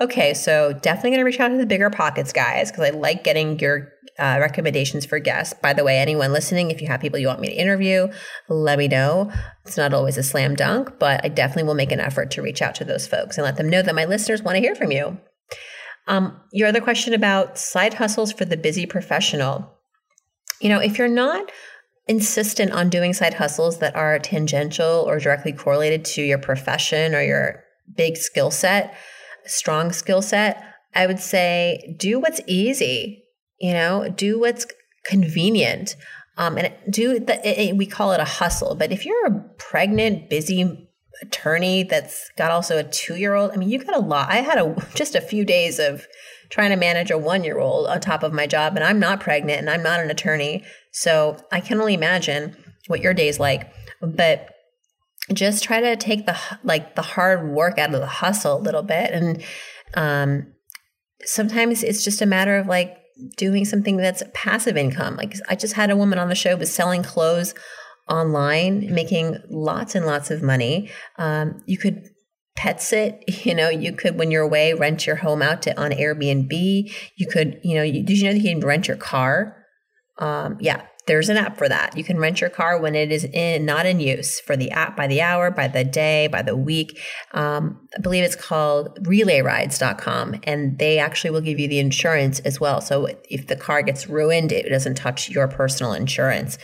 Okay, 0.00 0.34
so 0.34 0.72
definitely 0.72 1.10
going 1.10 1.20
to 1.20 1.24
reach 1.24 1.38
out 1.38 1.48
to 1.48 1.56
the 1.58 1.66
Bigger 1.66 1.90
Pockets 1.90 2.32
guys 2.32 2.72
because 2.72 2.88
I 2.88 2.90
like 2.90 3.22
getting 3.22 3.56
your 3.60 3.92
uh, 4.18 4.38
recommendations 4.40 5.06
for 5.06 5.20
guests. 5.20 5.54
By 5.62 5.74
the 5.74 5.84
way, 5.84 5.98
anyone 5.98 6.32
listening, 6.32 6.72
if 6.72 6.80
you 6.80 6.88
have 6.88 7.00
people 7.00 7.20
you 7.20 7.28
want 7.28 7.40
me 7.40 7.48
to 7.48 7.54
interview, 7.54 8.08
let 8.48 8.78
me 8.78 8.88
know. 8.88 9.30
It's 9.64 9.76
not 9.76 9.94
always 9.94 10.18
a 10.18 10.24
slam 10.24 10.56
dunk, 10.56 10.98
but 10.98 11.24
I 11.24 11.28
definitely 11.28 11.64
will 11.64 11.74
make 11.74 11.92
an 11.92 12.00
effort 12.00 12.32
to 12.32 12.42
reach 12.42 12.62
out 12.62 12.74
to 12.76 12.84
those 12.84 13.06
folks 13.06 13.38
and 13.38 13.44
let 13.44 13.58
them 13.58 13.70
know 13.70 13.82
that 13.82 13.94
my 13.94 14.06
listeners 14.06 14.42
want 14.42 14.56
to 14.56 14.60
hear 14.60 14.74
from 14.74 14.90
you. 14.90 15.18
Um, 16.08 16.40
your 16.52 16.66
other 16.66 16.80
question 16.80 17.14
about 17.14 17.58
side 17.58 17.94
hustles 17.94 18.32
for 18.32 18.44
the 18.44 18.56
busy 18.56 18.86
professional. 18.86 19.78
You 20.62 20.68
know, 20.68 20.78
if 20.78 20.96
you're 20.96 21.08
not 21.08 21.50
insistent 22.06 22.70
on 22.70 22.88
doing 22.88 23.12
side 23.12 23.34
hustles 23.34 23.78
that 23.78 23.96
are 23.96 24.18
tangential 24.20 25.04
or 25.06 25.18
directly 25.18 25.52
correlated 25.52 26.04
to 26.04 26.22
your 26.22 26.38
profession 26.38 27.16
or 27.16 27.22
your 27.22 27.64
big 27.96 28.16
skill 28.16 28.52
set, 28.52 28.94
strong 29.44 29.90
skill 29.90 30.22
set, 30.22 30.62
I 30.94 31.08
would 31.08 31.18
say 31.18 31.96
do 31.98 32.20
what's 32.20 32.40
easy, 32.46 33.24
you 33.58 33.72
know, 33.72 34.08
do 34.08 34.38
what's 34.38 34.66
convenient. 35.04 35.96
Um, 36.38 36.56
and 36.56 36.72
do 36.88 37.20
the, 37.20 37.46
it, 37.46 37.76
we 37.76 37.84
call 37.84 38.12
it 38.12 38.20
a 38.20 38.24
hustle, 38.24 38.74
but 38.74 38.90
if 38.90 39.04
you're 39.04 39.26
a 39.26 39.44
pregnant, 39.58 40.30
busy 40.30 40.88
attorney 41.20 41.82
that's 41.82 42.30
got 42.38 42.50
also 42.50 42.78
a 42.78 42.84
two 42.84 43.16
year 43.16 43.34
old, 43.34 43.50
I 43.50 43.56
mean, 43.56 43.68
you 43.68 43.78
got 43.84 43.96
a 43.96 44.00
lot. 44.00 44.30
I 44.30 44.36
had 44.36 44.58
a 44.58 44.74
just 44.94 45.14
a 45.14 45.20
few 45.20 45.44
days 45.44 45.78
of 45.78 46.06
trying 46.52 46.70
to 46.70 46.76
manage 46.76 47.10
a 47.10 47.18
one 47.18 47.42
year 47.42 47.58
old 47.58 47.86
on 47.86 47.98
top 48.00 48.22
of 48.22 48.32
my 48.32 48.46
job. 48.46 48.76
And 48.76 48.84
I'm 48.84 49.00
not 49.00 49.20
pregnant 49.20 49.58
and 49.58 49.70
I'm 49.70 49.82
not 49.82 50.00
an 50.00 50.10
attorney. 50.10 50.62
So 50.92 51.38
I 51.50 51.60
can 51.60 51.80
only 51.80 51.94
imagine 51.94 52.54
what 52.86 53.00
your 53.00 53.14
day's 53.14 53.40
like. 53.40 53.72
But 54.02 54.50
just 55.32 55.64
try 55.64 55.80
to 55.80 55.96
take 55.96 56.26
the 56.26 56.36
like 56.62 56.94
the 56.94 57.02
hard 57.02 57.48
work 57.48 57.78
out 57.78 57.94
of 57.94 58.00
the 58.00 58.06
hustle 58.06 58.58
a 58.58 58.60
little 58.60 58.82
bit 58.82 59.12
and 59.12 59.42
um 59.94 60.52
sometimes 61.24 61.84
it's 61.84 62.02
just 62.02 62.20
a 62.20 62.26
matter 62.26 62.56
of 62.56 62.66
like 62.66 62.98
doing 63.36 63.64
something 63.64 63.96
that's 63.96 64.24
passive 64.34 64.76
income 64.76 65.14
like 65.14 65.36
i 65.48 65.54
just 65.54 65.74
had 65.74 65.90
a 65.90 65.96
woman 65.96 66.18
on 66.18 66.28
the 66.28 66.34
show 66.34 66.56
was 66.56 66.74
selling 66.74 67.04
clothes 67.04 67.54
online 68.08 68.92
making 68.92 69.38
lots 69.48 69.94
and 69.94 70.06
lots 70.06 70.28
of 70.30 70.42
money 70.42 70.90
um, 71.18 71.62
you 71.66 71.78
could 71.78 72.02
pet 72.62 72.80
sit 72.80 73.24
you 73.44 73.54
know 73.54 73.68
you 73.68 73.92
could 73.92 74.16
when 74.16 74.30
you're 74.30 74.42
away 74.42 74.72
rent 74.72 75.06
your 75.06 75.16
home 75.16 75.42
out 75.42 75.62
to 75.62 75.80
on 75.80 75.90
airbnb 75.90 76.52
you 77.16 77.26
could 77.26 77.60
you 77.64 77.74
know 77.74 77.82
you, 77.82 78.04
did 78.04 78.18
you 78.18 78.24
know 78.24 78.32
that 78.32 78.38
you 78.38 78.54
can 78.54 78.60
rent 78.60 78.86
your 78.86 78.96
car 78.96 79.56
um, 80.18 80.56
yeah 80.60 80.82
there's 81.06 81.28
an 81.28 81.36
app 81.36 81.56
for 81.56 81.68
that. 81.68 81.96
You 81.96 82.04
can 82.04 82.18
rent 82.18 82.40
your 82.40 82.50
car 82.50 82.80
when 82.80 82.94
it 82.94 83.10
is 83.10 83.24
in 83.24 83.64
not 83.64 83.86
in 83.86 83.98
use 83.98 84.38
for 84.38 84.56
the 84.56 84.70
app 84.70 84.96
by 84.96 85.08
the 85.08 85.20
hour, 85.20 85.50
by 85.50 85.66
the 85.66 85.82
day, 85.82 86.28
by 86.28 86.42
the 86.42 86.56
week. 86.56 87.00
Um, 87.32 87.88
I 87.96 88.00
believe 88.00 88.22
it's 88.22 88.36
called 88.36 89.04
RelayRides.com, 89.04 90.42
and 90.44 90.78
they 90.78 90.98
actually 90.98 91.30
will 91.30 91.40
give 91.40 91.58
you 91.58 91.66
the 91.66 91.80
insurance 91.80 92.38
as 92.40 92.60
well. 92.60 92.80
So 92.80 93.08
if 93.28 93.48
the 93.48 93.56
car 93.56 93.82
gets 93.82 94.06
ruined, 94.06 94.52
it 94.52 94.68
doesn't 94.68 94.94
touch 94.94 95.28
your 95.28 95.48
personal 95.48 95.92
insurance. 95.92 96.56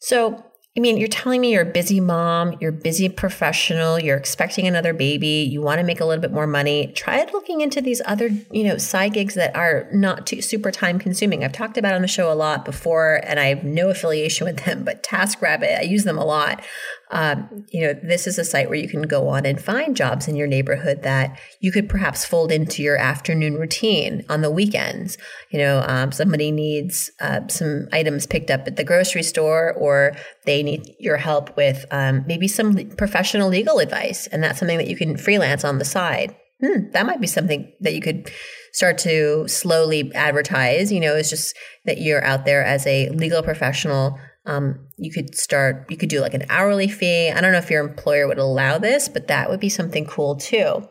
So 0.00 0.44
I 0.78 0.80
mean, 0.80 0.96
you're 0.96 1.08
telling 1.08 1.40
me 1.40 1.52
you're 1.52 1.62
a 1.62 1.72
busy 1.72 1.98
mom, 1.98 2.56
you're 2.60 2.70
a 2.70 2.72
busy 2.72 3.08
professional, 3.08 3.98
you're 3.98 4.16
expecting 4.16 4.68
another 4.68 4.92
baby, 4.92 5.44
you 5.50 5.60
want 5.60 5.80
to 5.80 5.84
make 5.84 5.98
a 5.98 6.04
little 6.04 6.22
bit 6.22 6.30
more 6.30 6.46
money. 6.46 6.92
Try 6.94 7.26
looking 7.32 7.62
into 7.62 7.80
these 7.80 8.00
other, 8.04 8.30
you 8.52 8.62
know, 8.62 8.78
side 8.78 9.14
gigs 9.14 9.34
that 9.34 9.56
are 9.56 9.88
not 9.92 10.24
too 10.24 10.40
super 10.40 10.70
time 10.70 11.00
consuming. 11.00 11.42
I've 11.42 11.50
talked 11.50 11.78
about 11.78 11.94
on 11.94 12.02
the 12.02 12.06
show 12.06 12.32
a 12.32 12.34
lot 12.34 12.64
before, 12.64 13.20
and 13.24 13.40
I 13.40 13.46
have 13.46 13.64
no 13.64 13.90
affiliation 13.90 14.46
with 14.46 14.66
them, 14.66 14.84
but 14.84 15.02
TaskRabbit, 15.02 15.78
I 15.80 15.82
use 15.82 16.04
them 16.04 16.16
a 16.16 16.24
lot 16.24 16.62
um, 17.10 17.66
you 17.70 17.80
know, 17.86 17.94
this 18.02 18.26
is 18.26 18.38
a 18.38 18.44
site 18.44 18.68
where 18.68 18.78
you 18.78 18.88
can 18.88 19.02
go 19.02 19.28
on 19.28 19.46
and 19.46 19.60
find 19.60 19.96
jobs 19.96 20.28
in 20.28 20.36
your 20.36 20.46
neighborhood 20.46 21.02
that 21.02 21.38
you 21.60 21.72
could 21.72 21.88
perhaps 21.88 22.24
fold 22.24 22.52
into 22.52 22.82
your 22.82 22.96
afternoon 22.96 23.54
routine 23.54 24.24
on 24.28 24.42
the 24.42 24.50
weekends. 24.50 25.16
You 25.50 25.58
know, 25.58 25.84
um, 25.86 26.12
somebody 26.12 26.50
needs 26.50 27.10
uh, 27.20 27.48
some 27.48 27.88
items 27.92 28.26
picked 28.26 28.50
up 28.50 28.66
at 28.66 28.76
the 28.76 28.84
grocery 28.84 29.22
store, 29.22 29.72
or 29.74 30.16
they 30.44 30.62
need 30.62 30.94
your 30.98 31.16
help 31.16 31.56
with 31.56 31.86
um, 31.90 32.24
maybe 32.26 32.48
some 32.48 32.76
professional 32.96 33.48
legal 33.48 33.78
advice, 33.78 34.26
and 34.26 34.42
that's 34.42 34.58
something 34.58 34.78
that 34.78 34.88
you 34.88 34.96
can 34.96 35.16
freelance 35.16 35.64
on 35.64 35.78
the 35.78 35.84
side. 35.84 36.36
Hmm, 36.60 36.90
that 36.92 37.06
might 37.06 37.20
be 37.20 37.28
something 37.28 37.72
that 37.80 37.94
you 37.94 38.00
could 38.00 38.30
start 38.72 38.98
to 38.98 39.46
slowly 39.46 40.12
advertise. 40.14 40.92
You 40.92 41.00
know, 41.00 41.14
it's 41.14 41.30
just 41.30 41.56
that 41.84 42.00
you're 42.00 42.24
out 42.24 42.44
there 42.44 42.64
as 42.64 42.86
a 42.86 43.08
legal 43.10 43.42
professional 43.42 44.18
um, 44.48 44.88
you 44.96 45.12
could 45.12 45.36
start, 45.36 45.84
you 45.90 45.96
could 45.96 46.08
do 46.08 46.20
like 46.20 46.32
an 46.32 46.46
hourly 46.48 46.88
fee. 46.88 47.30
I 47.30 47.40
don't 47.40 47.52
know 47.52 47.58
if 47.58 47.70
your 47.70 47.86
employer 47.86 48.26
would 48.26 48.38
allow 48.38 48.78
this, 48.78 49.06
but 49.06 49.28
that 49.28 49.50
would 49.50 49.60
be 49.60 49.68
something 49.68 50.06
cool 50.06 50.36
too. 50.36 50.88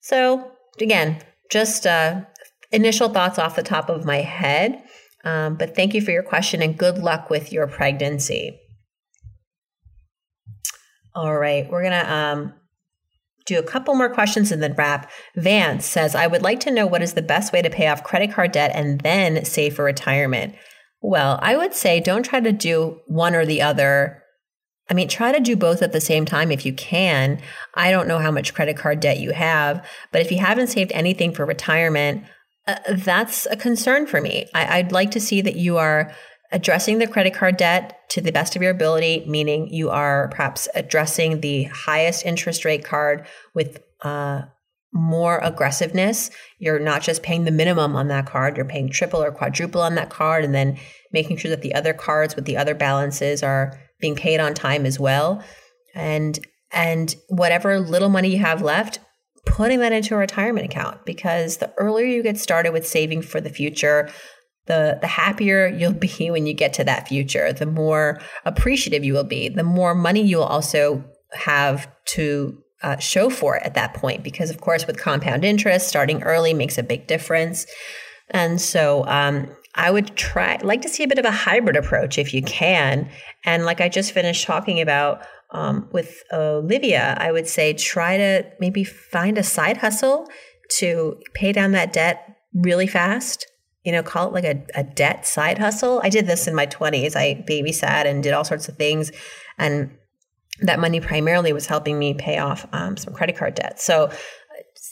So, 0.00 0.50
again, 0.80 1.22
just 1.50 1.86
uh, 1.86 2.22
initial 2.72 3.08
thoughts 3.08 3.38
off 3.38 3.54
the 3.54 3.62
top 3.62 3.88
of 3.88 4.04
my 4.04 4.16
head. 4.16 4.82
Um, 5.24 5.54
but 5.54 5.76
thank 5.76 5.94
you 5.94 6.00
for 6.00 6.10
your 6.10 6.24
question 6.24 6.60
and 6.60 6.76
good 6.76 6.98
luck 6.98 7.30
with 7.30 7.52
your 7.52 7.68
pregnancy. 7.68 8.58
All 11.14 11.38
right, 11.38 11.70
we're 11.70 11.82
going 11.82 12.04
to 12.04 12.12
um, 12.12 12.54
do 13.46 13.60
a 13.60 13.62
couple 13.62 13.94
more 13.94 14.12
questions 14.12 14.50
and 14.50 14.60
then 14.60 14.74
wrap. 14.74 15.08
Vance 15.36 15.86
says, 15.86 16.16
I 16.16 16.26
would 16.26 16.42
like 16.42 16.60
to 16.60 16.70
know 16.70 16.86
what 16.86 17.02
is 17.02 17.14
the 17.14 17.22
best 17.22 17.52
way 17.52 17.62
to 17.62 17.70
pay 17.70 17.86
off 17.86 18.02
credit 18.02 18.32
card 18.32 18.52
debt 18.52 18.72
and 18.74 19.00
then 19.02 19.44
save 19.44 19.76
for 19.76 19.84
retirement. 19.84 20.54
Well, 21.00 21.38
I 21.42 21.56
would 21.56 21.74
say 21.74 22.00
don't 22.00 22.24
try 22.24 22.40
to 22.40 22.52
do 22.52 23.00
one 23.06 23.34
or 23.34 23.46
the 23.46 23.62
other. 23.62 24.22
I 24.90 24.94
mean, 24.94 25.08
try 25.08 25.32
to 25.32 25.40
do 25.40 25.54
both 25.54 25.82
at 25.82 25.92
the 25.92 26.00
same 26.00 26.24
time 26.24 26.50
if 26.50 26.64
you 26.64 26.72
can. 26.72 27.40
I 27.74 27.90
don't 27.90 28.08
know 28.08 28.18
how 28.18 28.30
much 28.30 28.54
credit 28.54 28.76
card 28.76 29.00
debt 29.00 29.20
you 29.20 29.32
have, 29.32 29.86
but 30.12 30.22
if 30.22 30.32
you 30.32 30.38
haven't 30.38 30.68
saved 30.68 30.92
anything 30.92 31.32
for 31.32 31.44
retirement, 31.44 32.24
uh, 32.66 32.76
that's 32.90 33.46
a 33.46 33.56
concern 33.56 34.06
for 34.06 34.20
me. 34.20 34.46
I, 34.54 34.78
I'd 34.78 34.92
like 34.92 35.10
to 35.12 35.20
see 35.20 35.40
that 35.42 35.56
you 35.56 35.78
are 35.78 36.12
addressing 36.50 36.98
the 36.98 37.06
credit 37.06 37.34
card 37.34 37.56
debt 37.56 37.98
to 38.10 38.20
the 38.20 38.32
best 38.32 38.56
of 38.56 38.62
your 38.62 38.70
ability, 38.70 39.24
meaning 39.26 39.68
you 39.68 39.90
are 39.90 40.28
perhaps 40.28 40.68
addressing 40.74 41.40
the 41.40 41.64
highest 41.64 42.24
interest 42.24 42.64
rate 42.64 42.84
card 42.84 43.26
with 43.54 43.82
uh, 44.02 44.42
more 44.92 45.38
aggressiveness. 45.38 46.30
You're 46.58 46.78
not 46.78 47.02
just 47.02 47.22
paying 47.22 47.44
the 47.44 47.50
minimum 47.50 47.94
on 47.94 48.08
that 48.08 48.26
card, 48.26 48.56
you're 48.56 48.66
paying 48.66 48.88
triple 48.88 49.22
or 49.22 49.30
quadruple 49.30 49.82
on 49.82 49.94
that 49.96 50.10
card, 50.10 50.44
and 50.44 50.54
then 50.54 50.78
making 51.12 51.36
sure 51.36 51.50
that 51.50 51.62
the 51.62 51.74
other 51.74 51.92
cards 51.92 52.36
with 52.36 52.44
the 52.44 52.56
other 52.56 52.74
balances 52.74 53.42
are 53.42 53.78
being 54.00 54.16
paid 54.16 54.40
on 54.40 54.54
time 54.54 54.86
as 54.86 54.98
well. 54.98 55.42
And 55.94 56.38
and 56.70 57.14
whatever 57.28 57.80
little 57.80 58.10
money 58.10 58.28
you 58.28 58.38
have 58.38 58.60
left, 58.62 58.98
putting 59.46 59.80
that 59.80 59.92
into 59.92 60.14
a 60.14 60.18
retirement 60.18 60.66
account 60.66 61.04
because 61.06 61.56
the 61.58 61.72
earlier 61.78 62.06
you 62.06 62.22
get 62.22 62.38
started 62.38 62.72
with 62.72 62.86
saving 62.86 63.22
for 63.22 63.40
the 63.40 63.50
future, 63.50 64.10
the 64.66 64.98
the 65.00 65.06
happier 65.06 65.66
you'll 65.68 65.92
be 65.92 66.30
when 66.30 66.46
you 66.46 66.54
get 66.54 66.72
to 66.74 66.84
that 66.84 67.08
future, 67.08 67.52
the 67.52 67.66
more 67.66 68.20
appreciative 68.44 69.04
you 69.04 69.12
will 69.12 69.24
be, 69.24 69.48
the 69.48 69.62
more 69.62 69.94
money 69.94 70.22
you 70.22 70.38
will 70.38 70.44
also 70.44 71.04
have 71.32 71.90
to 72.06 72.62
uh, 72.82 72.96
show 72.98 73.30
for 73.30 73.56
it 73.56 73.62
at 73.64 73.74
that 73.74 73.94
point 73.94 74.22
because 74.22 74.50
of 74.50 74.60
course 74.60 74.86
with 74.86 74.98
compound 74.98 75.44
interest 75.44 75.88
starting 75.88 76.22
early 76.22 76.54
makes 76.54 76.78
a 76.78 76.82
big 76.82 77.06
difference. 77.06 77.66
And 78.30 78.60
so 78.60 79.04
um, 79.06 79.48
i 79.74 79.90
would 79.90 80.16
try 80.16 80.58
like 80.62 80.82
to 80.82 80.88
see 80.88 81.02
a 81.02 81.08
bit 81.08 81.18
of 81.18 81.24
a 81.24 81.30
hybrid 81.30 81.76
approach 81.76 82.18
if 82.18 82.32
you 82.32 82.42
can. 82.42 83.10
And 83.44 83.64
like 83.64 83.80
i 83.80 83.88
just 83.88 84.12
finished 84.12 84.44
talking 84.44 84.80
about 84.80 85.22
um, 85.50 85.88
with 85.92 86.22
olivia 86.32 87.16
i 87.18 87.32
would 87.32 87.48
say 87.48 87.72
try 87.72 88.18
to 88.18 88.44
maybe 88.60 88.84
find 88.84 89.38
a 89.38 89.42
side 89.42 89.78
hustle 89.78 90.28
to 90.70 91.18
pay 91.34 91.52
down 91.52 91.72
that 91.72 91.92
debt 91.92 92.36
really 92.54 92.86
fast. 92.86 93.46
You 93.84 93.92
know 93.92 94.02
call 94.02 94.28
it 94.28 94.34
like 94.34 94.44
a, 94.44 94.62
a 94.74 94.84
debt 94.84 95.26
side 95.26 95.58
hustle. 95.58 96.00
I 96.02 96.10
did 96.10 96.26
this 96.26 96.46
in 96.46 96.54
my 96.54 96.66
20s 96.66 97.16
i 97.16 97.44
babysat 97.48 98.04
and 98.06 98.22
did 98.22 98.34
all 98.34 98.44
sorts 98.44 98.68
of 98.68 98.76
things. 98.76 99.10
And 99.56 99.96
that 100.62 100.80
money 100.80 101.00
primarily 101.00 101.52
was 101.52 101.66
helping 101.66 101.98
me 101.98 102.14
pay 102.14 102.38
off 102.38 102.66
um, 102.72 102.96
some 102.96 103.14
credit 103.14 103.36
card 103.36 103.54
debt. 103.54 103.80
So, 103.80 104.10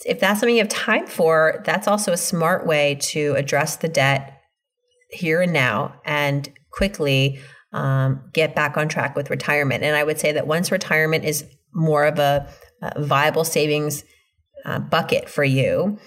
if 0.05 0.19
that's 0.19 0.39
something 0.39 0.55
you 0.55 0.61
have 0.61 0.69
time 0.69 1.07
for, 1.07 1.61
that's 1.65 1.87
also 1.87 2.11
a 2.11 2.17
smart 2.17 2.67
way 2.67 2.95
to 3.01 3.33
address 3.35 3.77
the 3.77 3.87
debt 3.87 4.41
here 5.09 5.41
and 5.41 5.51
now 5.51 5.99
and 6.05 6.51
quickly 6.71 7.39
um, 7.73 8.29
get 8.33 8.55
back 8.55 8.77
on 8.77 8.87
track 8.87 9.15
with 9.15 9.29
retirement. 9.29 9.83
And 9.83 9.95
I 9.95 10.03
would 10.03 10.19
say 10.19 10.31
that 10.31 10.47
once 10.47 10.71
retirement 10.71 11.25
is 11.25 11.45
more 11.73 12.05
of 12.05 12.19
a, 12.19 12.47
a 12.81 13.01
viable 13.01 13.43
savings 13.43 14.03
uh, 14.65 14.79
bucket 14.79 15.29
for 15.29 15.43
you, 15.43 15.97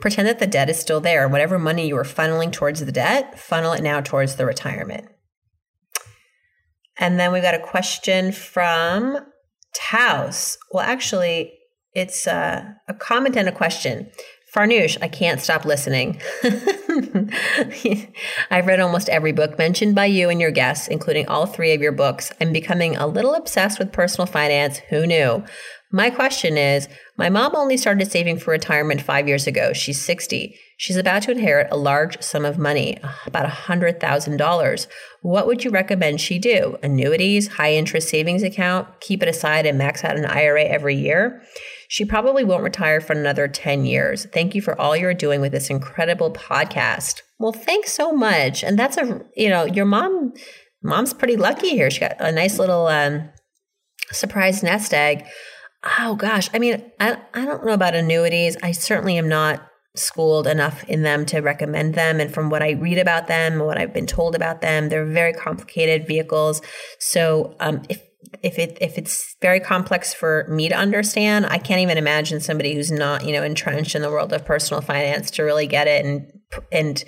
pretend 0.00 0.28
that 0.28 0.38
the 0.38 0.46
debt 0.46 0.70
is 0.70 0.78
still 0.78 1.00
there. 1.00 1.28
Whatever 1.28 1.58
money 1.58 1.88
you 1.88 1.94
were 1.94 2.04
funneling 2.04 2.52
towards 2.52 2.84
the 2.84 2.92
debt, 2.92 3.38
funnel 3.38 3.72
it 3.72 3.82
now 3.82 4.00
towards 4.00 4.36
the 4.36 4.46
retirement. 4.46 5.08
And 6.98 7.18
then 7.18 7.32
we've 7.32 7.42
got 7.42 7.54
a 7.54 7.60
question 7.60 8.32
from 8.32 9.18
Taos. 9.74 10.58
Well, 10.72 10.84
actually, 10.84 11.52
it's 11.94 12.26
a, 12.26 12.76
a 12.88 12.94
comment 12.94 13.36
and 13.36 13.48
a 13.48 13.52
question. 13.52 14.10
Farnoosh, 14.54 14.96
I 15.02 15.08
can't 15.08 15.40
stop 15.40 15.64
listening. 15.64 16.20
I've 18.50 18.66
read 18.66 18.80
almost 18.80 19.08
every 19.08 19.32
book 19.32 19.58
mentioned 19.58 19.94
by 19.94 20.06
you 20.06 20.28
and 20.28 20.40
your 20.40 20.50
guests, 20.50 20.88
including 20.88 21.26
all 21.28 21.46
three 21.46 21.72
of 21.72 21.80
your 21.80 21.92
books. 21.92 22.32
I'm 22.40 22.52
becoming 22.52 22.96
a 22.96 23.06
little 23.06 23.34
obsessed 23.34 23.78
with 23.78 23.92
personal 23.92 24.26
finance. 24.26 24.78
Who 24.90 25.06
knew? 25.06 25.44
My 25.90 26.10
question 26.10 26.58
is 26.58 26.88
My 27.16 27.30
mom 27.30 27.56
only 27.56 27.76
started 27.76 28.10
saving 28.10 28.38
for 28.38 28.50
retirement 28.50 29.00
five 29.00 29.28
years 29.28 29.46
ago. 29.46 29.72
She's 29.72 30.04
60. 30.04 30.58
She's 30.76 30.96
about 30.96 31.22
to 31.22 31.32
inherit 31.32 31.68
a 31.70 31.76
large 31.76 32.20
sum 32.22 32.44
of 32.44 32.58
money, 32.58 32.98
about 33.26 33.48
$100,000. 33.48 34.86
What 35.22 35.46
would 35.46 35.64
you 35.64 35.70
recommend 35.70 36.20
she 36.20 36.38
do? 36.38 36.76
Annuities, 36.82 37.48
high 37.48 37.74
interest 37.74 38.08
savings 38.08 38.42
account, 38.42 39.00
keep 39.00 39.22
it 39.22 39.28
aside 39.28 39.66
and 39.66 39.78
max 39.78 40.04
out 40.04 40.16
an 40.16 40.26
IRA 40.26 40.64
every 40.64 40.94
year? 40.94 41.42
She 41.88 42.04
probably 42.04 42.44
won't 42.44 42.62
retire 42.62 43.00
for 43.00 43.14
another 43.14 43.48
10 43.48 43.84
years. 43.84 44.26
Thank 44.32 44.54
you 44.54 44.62
for 44.62 44.80
all 44.80 44.96
you're 44.96 45.14
doing 45.14 45.40
with 45.40 45.52
this 45.52 45.70
incredible 45.70 46.32
podcast. 46.32 47.22
Well, 47.38 47.52
thanks 47.52 47.92
so 47.92 48.12
much. 48.12 48.62
And 48.62 48.78
that's 48.78 48.96
a, 48.96 49.22
you 49.36 49.48
know, 49.48 49.64
your 49.64 49.86
mom, 49.86 50.34
mom's 50.82 51.14
pretty 51.14 51.36
lucky 51.36 51.70
here. 51.70 51.90
She 51.90 52.00
got 52.00 52.16
a 52.20 52.30
nice 52.30 52.58
little 52.58 52.86
um, 52.86 53.30
surprise 54.12 54.62
nest 54.62 54.94
egg 54.94 55.26
oh 56.00 56.16
gosh, 56.16 56.50
I 56.52 56.58
mean, 56.58 56.82
I, 56.98 57.18
I 57.34 57.44
don't 57.44 57.64
know 57.64 57.72
about 57.72 57.94
annuities. 57.94 58.56
I 58.62 58.72
certainly 58.72 59.18
am 59.18 59.28
not 59.28 59.64
schooled 59.94 60.46
enough 60.46 60.84
in 60.84 61.02
them 61.02 61.26
to 61.26 61.40
recommend 61.40 61.94
them. 61.94 62.20
And 62.20 62.32
from 62.32 62.50
what 62.50 62.62
I 62.62 62.72
read 62.72 62.98
about 62.98 63.26
them 63.26 63.58
what 63.58 63.78
I've 63.78 63.92
been 63.92 64.06
told 64.06 64.34
about 64.34 64.60
them, 64.60 64.88
they're 64.88 65.04
very 65.04 65.32
complicated 65.32 66.06
vehicles. 66.06 66.62
So 66.98 67.56
um, 67.60 67.82
if 67.88 68.02
if 68.42 68.58
it 68.58 68.78
if 68.80 68.98
it's 68.98 69.36
very 69.40 69.60
complex 69.60 70.12
for 70.12 70.46
me 70.48 70.68
to 70.68 70.74
understand, 70.74 71.46
I 71.46 71.58
can't 71.58 71.80
even 71.80 71.98
imagine 71.98 72.40
somebody 72.40 72.74
who's 72.74 72.90
not 72.90 73.24
you 73.24 73.32
know 73.32 73.42
entrenched 73.42 73.94
in 73.94 74.02
the 74.02 74.10
world 74.10 74.32
of 74.32 74.44
personal 74.44 74.80
finance 74.80 75.30
to 75.32 75.42
really 75.42 75.66
get 75.66 75.86
it 75.86 76.04
and 76.04 76.32
and 76.72 77.04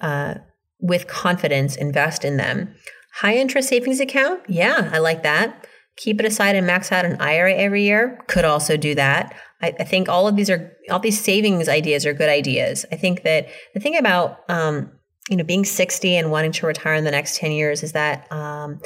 uh, 0.00 0.34
with 0.80 1.06
confidence 1.06 1.76
invest 1.76 2.24
in 2.24 2.36
them. 2.36 2.74
High 3.16 3.36
interest 3.36 3.68
savings 3.68 4.00
account, 4.00 4.40
yeah, 4.48 4.90
I 4.92 4.98
like 4.98 5.22
that 5.22 5.66
keep 5.96 6.18
it 6.20 6.26
aside 6.26 6.56
and 6.56 6.66
max 6.66 6.90
out 6.90 7.04
an 7.04 7.20
IRA 7.20 7.54
every 7.54 7.82
year 7.82 8.18
could 8.26 8.44
also 8.44 8.76
do 8.76 8.94
that. 8.94 9.34
I, 9.60 9.74
I, 9.78 9.84
think 9.84 10.08
all 10.08 10.26
of 10.26 10.36
these 10.36 10.50
are 10.50 10.72
all 10.90 10.98
these 10.98 11.20
savings 11.20 11.68
ideas 11.68 12.06
are 12.06 12.14
good 12.14 12.28
ideas. 12.28 12.84
I 12.90 12.96
think 12.96 13.22
that 13.22 13.48
the 13.74 13.80
thing 13.80 13.96
about 13.96 14.38
um, 14.48 14.90
you 15.28 15.36
know 15.36 15.44
being 15.44 15.64
60 15.64 16.16
and 16.16 16.30
wanting 16.30 16.52
to 16.52 16.66
retire 16.66 16.94
in 16.94 17.04
the 17.04 17.10
next 17.10 17.36
10 17.36 17.52
years 17.52 17.82
is 17.82 17.92
that 17.92 18.30
um, 18.32 18.80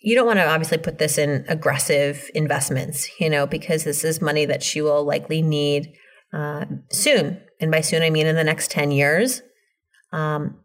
you 0.00 0.14
don't 0.14 0.26
want 0.26 0.38
to 0.38 0.48
obviously 0.48 0.78
put 0.78 0.98
this 0.98 1.18
in 1.18 1.44
aggressive 1.48 2.30
investments, 2.34 3.08
you 3.20 3.28
know, 3.28 3.46
because 3.46 3.84
this 3.84 4.02
is 4.02 4.20
money 4.20 4.46
that 4.46 4.62
she 4.62 4.80
will 4.80 5.04
likely 5.04 5.42
need 5.42 5.92
uh, 6.32 6.64
soon. 6.90 7.40
And 7.60 7.70
by 7.70 7.82
soon, 7.82 8.02
I 8.02 8.10
mean 8.10 8.26
in 8.26 8.36
the 8.36 8.44
next 8.44 8.70
10 8.70 8.92
years. 8.92 9.42
Um, 10.12 10.60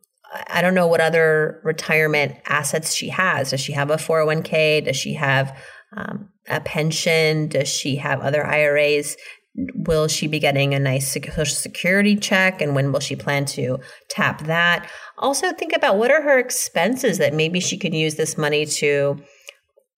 I 0.47 0.61
don't 0.61 0.75
know 0.75 0.87
what 0.87 1.01
other 1.01 1.61
retirement 1.63 2.35
assets 2.47 2.93
she 2.93 3.09
has. 3.09 3.51
Does 3.51 3.59
she 3.59 3.73
have 3.73 3.89
a 3.89 3.97
401k? 3.97 4.85
Does 4.85 4.97
she 4.97 5.13
have 5.13 5.57
um, 5.95 6.29
a 6.47 6.59
pension? 6.61 7.47
Does 7.47 7.67
she 7.67 7.97
have 7.97 8.21
other 8.21 8.45
IRAs? 8.45 9.17
Will 9.57 10.07
she 10.07 10.27
be 10.27 10.39
getting 10.39 10.73
a 10.73 10.79
nice 10.79 11.11
social 11.11 11.45
security 11.45 12.15
check? 12.15 12.61
And 12.61 12.75
when 12.75 12.91
will 12.91 12.99
she 12.99 13.15
plan 13.15 13.45
to 13.45 13.79
tap 14.09 14.43
that? 14.43 14.89
Also, 15.17 15.53
think 15.53 15.73
about 15.73 15.97
what 15.97 16.11
are 16.11 16.21
her 16.21 16.37
expenses 16.37 17.17
that 17.19 17.33
maybe 17.33 17.59
she 17.59 17.77
could 17.77 17.93
use 17.93 18.15
this 18.15 18.37
money 18.37 18.65
to 18.65 19.17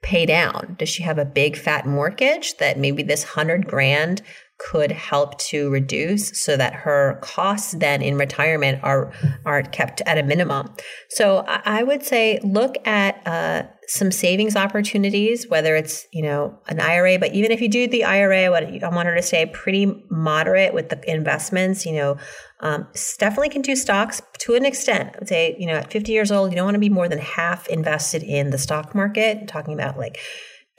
pay 0.04 0.26
down. 0.26 0.76
Does 0.78 0.89
she 0.89 1.04
have 1.04 1.17
a 1.17 1.26
big 1.26 1.58
fat 1.58 1.88
mortgage 1.88 2.58
that 2.58 2.78
maybe 2.78 3.02
this 3.04 3.24
hundred 3.24 3.67
grand 3.67 4.22
could 4.60 4.91
help 4.91 5.38
to 5.38 5.70
reduce 5.70 6.41
so 6.41 6.58
that 6.58 6.74
her 6.74 7.20
costs 7.22 7.74
then 7.74 8.02
in 8.02 8.17
retirement 8.17 8.84
are 8.84 9.12
are 9.46 9.62
kept 9.62 10.02
at 10.02 10.17
a 10.17 10.24
minimum. 10.24 10.74
So 11.10 11.43
I 11.48 11.84
would 11.84 12.04
say 12.04 12.39
look 12.43 12.76
at 12.88 13.22
uh, 13.28 13.63
some 13.88 14.12
savings 14.12 14.56
opportunities, 14.56 15.48
whether 15.48 15.76
it's 15.76 16.08
you 16.12 16.24
know 16.24 16.58
an 16.67 16.80
IRA, 16.80 17.20
but 17.20 17.34
even 17.34 17.52
if 17.52 17.62
you 17.62 17.70
do 17.70 17.88
the 17.88 18.04
IRA, 18.04 18.50
what 18.50 18.63
I 18.63 18.89
want 18.89 19.08
her 19.08 19.15
to 19.15 19.22
stay 19.22 19.46
pretty 19.46 19.86
moderate 20.10 20.74
with 20.74 20.89
the 20.89 21.10
investments. 21.10 21.86
You 21.86 21.93
know, 21.93 22.17
um, 22.62 22.88
definitely 23.20 23.50
can 23.50 23.62
do 23.62 23.76
stocks 23.76 24.22
to 24.39 24.56
an 24.56 24.65
extent. 24.65 25.12
I 25.15 25.20
would 25.20 25.28
say 25.28 25.56
you 25.60 25.67
know 25.67 25.76
at 25.76 25.91
50 25.91 26.12
years 26.12 26.32
old, 26.32 26.52
you 26.52 26.56
don't 26.56 26.65
want 26.65 26.76
to 26.76 26.80
be 26.80 26.89
more 26.89 27.08
than 27.08 27.20
half 27.20 27.67
invested 27.67 28.24
in 28.24 28.50
the 28.50 28.58
stock 28.58 28.96
market. 28.96 29.38
I'm 29.38 29.48
talking 29.48 29.76
about 29.76 29.98
like 29.98 30.17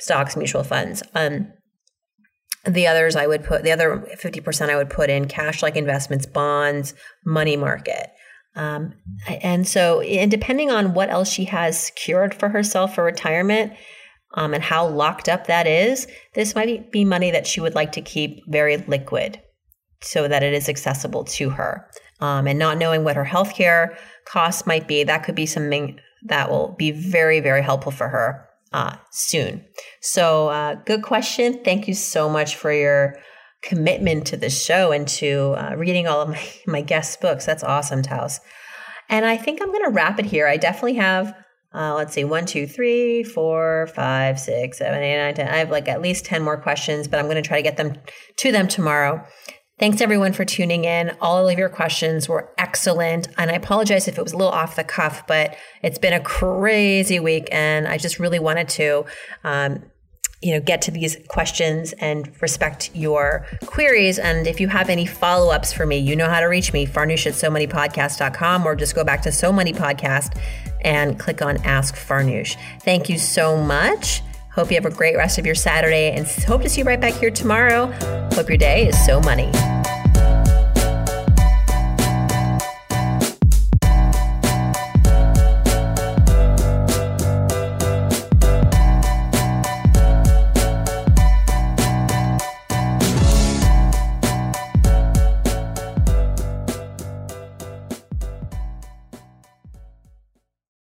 stocks, 0.00 0.36
mutual 0.36 0.64
funds. 0.64 1.02
Um, 1.14 1.52
the 2.68 2.86
others 2.86 3.16
I 3.16 3.26
would 3.26 3.44
put, 3.44 3.62
the 3.62 3.72
other 3.72 4.06
50% 4.20 4.70
I 4.70 4.76
would 4.76 4.90
put 4.90 5.10
in 5.10 5.28
cash 5.28 5.62
like 5.62 5.76
investments, 5.76 6.26
bonds, 6.26 6.94
money 7.24 7.56
market. 7.56 8.10
Um, 8.56 8.94
and 9.42 9.66
so, 9.66 10.00
and 10.00 10.30
depending 10.30 10.70
on 10.70 10.94
what 10.94 11.10
else 11.10 11.30
she 11.30 11.44
has 11.44 11.78
secured 11.78 12.34
for 12.34 12.48
herself 12.48 12.94
for 12.94 13.04
retirement 13.04 13.72
um, 14.34 14.52
and 14.54 14.62
how 14.62 14.86
locked 14.86 15.28
up 15.28 15.46
that 15.46 15.66
is, 15.66 16.06
this 16.34 16.54
might 16.54 16.90
be 16.90 17.04
money 17.04 17.30
that 17.30 17.46
she 17.46 17.60
would 17.60 17.74
like 17.74 17.92
to 17.92 18.00
keep 18.00 18.42
very 18.48 18.76
liquid 18.76 19.40
so 20.00 20.28
that 20.28 20.42
it 20.42 20.52
is 20.52 20.68
accessible 20.68 21.24
to 21.24 21.50
her. 21.50 21.88
Um, 22.20 22.48
and 22.48 22.58
not 22.58 22.78
knowing 22.78 23.04
what 23.04 23.16
her 23.16 23.24
healthcare 23.24 23.96
costs 24.24 24.66
might 24.66 24.88
be, 24.88 25.04
that 25.04 25.22
could 25.22 25.36
be 25.36 25.46
something 25.46 26.00
that 26.24 26.50
will 26.50 26.74
be 26.76 26.90
very, 26.90 27.38
very 27.38 27.62
helpful 27.62 27.92
for 27.92 28.08
her 28.08 28.47
uh, 28.72 28.96
soon. 29.10 29.64
So, 30.00 30.48
uh, 30.48 30.76
good 30.86 31.02
question. 31.02 31.62
Thank 31.64 31.88
you 31.88 31.94
so 31.94 32.28
much 32.28 32.56
for 32.56 32.72
your 32.72 33.16
commitment 33.62 34.26
to 34.28 34.36
the 34.36 34.50
show 34.50 34.92
and 34.92 35.08
to 35.08 35.54
uh, 35.56 35.74
reading 35.76 36.06
all 36.06 36.20
of 36.20 36.28
my, 36.28 36.42
my 36.66 36.80
guest 36.82 37.20
books. 37.20 37.46
That's 37.46 37.64
awesome, 37.64 38.02
Taos. 38.02 38.40
And 39.08 39.24
I 39.24 39.36
think 39.36 39.62
I'm 39.62 39.72
going 39.72 39.84
to 39.84 39.90
wrap 39.90 40.18
it 40.18 40.26
here. 40.26 40.46
I 40.46 40.58
definitely 40.58 40.94
have, 40.94 41.34
uh, 41.74 41.94
let's 41.94 42.12
see, 42.12 42.24
one, 42.24 42.44
two, 42.44 42.66
three, 42.66 43.24
four, 43.24 43.88
five, 43.94 44.38
six, 44.38 44.78
seven, 44.78 45.02
eight, 45.02 45.16
nine, 45.16 45.34
ten. 45.34 45.48
I 45.48 45.56
have 45.58 45.70
like 45.70 45.88
at 45.88 46.02
least 46.02 46.26
10 46.26 46.42
more 46.42 46.60
questions, 46.60 47.08
but 47.08 47.18
I'm 47.18 47.26
going 47.26 47.42
to 47.42 47.46
try 47.46 47.56
to 47.56 47.62
get 47.62 47.78
them 47.78 47.94
to 48.36 48.52
them 48.52 48.68
tomorrow. 48.68 49.24
Thanks 49.78 50.00
everyone 50.00 50.32
for 50.32 50.44
tuning 50.44 50.84
in. 50.84 51.16
All 51.20 51.48
of 51.48 51.56
your 51.56 51.68
questions 51.68 52.28
were 52.28 52.50
excellent. 52.58 53.28
And 53.38 53.48
I 53.48 53.54
apologize 53.54 54.08
if 54.08 54.18
it 54.18 54.22
was 54.22 54.32
a 54.32 54.36
little 54.36 54.52
off 54.52 54.74
the 54.74 54.82
cuff, 54.82 55.24
but 55.28 55.56
it's 55.82 55.98
been 55.98 56.12
a 56.12 56.20
crazy 56.20 57.20
week 57.20 57.48
and 57.52 57.86
I 57.86 57.96
just 57.96 58.18
really 58.18 58.40
wanted 58.40 58.68
to, 58.70 59.04
um, 59.44 59.84
you 60.42 60.52
know, 60.52 60.60
get 60.60 60.82
to 60.82 60.90
these 60.90 61.16
questions 61.28 61.92
and 61.94 62.30
respect 62.42 62.90
your 62.92 63.46
queries. 63.66 64.18
And 64.18 64.48
if 64.48 64.60
you 64.60 64.66
have 64.66 64.88
any 64.88 65.06
follow 65.06 65.52
ups 65.52 65.72
for 65.72 65.86
me, 65.86 65.98
you 65.98 66.16
know 66.16 66.28
how 66.28 66.40
to 66.40 66.46
reach 66.46 66.72
me, 66.72 66.84
farnoosh 66.84 67.26
at 67.26 67.34
so 67.36 67.48
money 67.48 67.68
podcast.com 67.68 68.66
or 68.66 68.74
just 68.74 68.96
go 68.96 69.04
back 69.04 69.22
to 69.22 69.32
so 69.32 69.52
money 69.52 69.72
podcast 69.72 70.36
and 70.80 71.20
click 71.20 71.40
on 71.40 71.56
ask 71.58 71.94
farnoosh. 71.94 72.56
Thank 72.82 73.08
you 73.08 73.18
so 73.18 73.56
much. 73.56 74.22
Hope 74.58 74.72
you 74.72 74.74
have 74.74 74.86
a 74.86 74.90
great 74.90 75.16
rest 75.16 75.38
of 75.38 75.46
your 75.46 75.54
Saturday 75.54 76.10
and 76.10 76.26
hope 76.26 76.62
to 76.62 76.68
see 76.68 76.80
you 76.80 76.84
right 76.84 77.00
back 77.00 77.14
here 77.14 77.30
tomorrow. 77.30 77.86
Hope 78.32 78.48
your 78.48 78.58
day 78.58 78.88
is 78.88 79.06
so 79.06 79.20
money. 79.20 79.52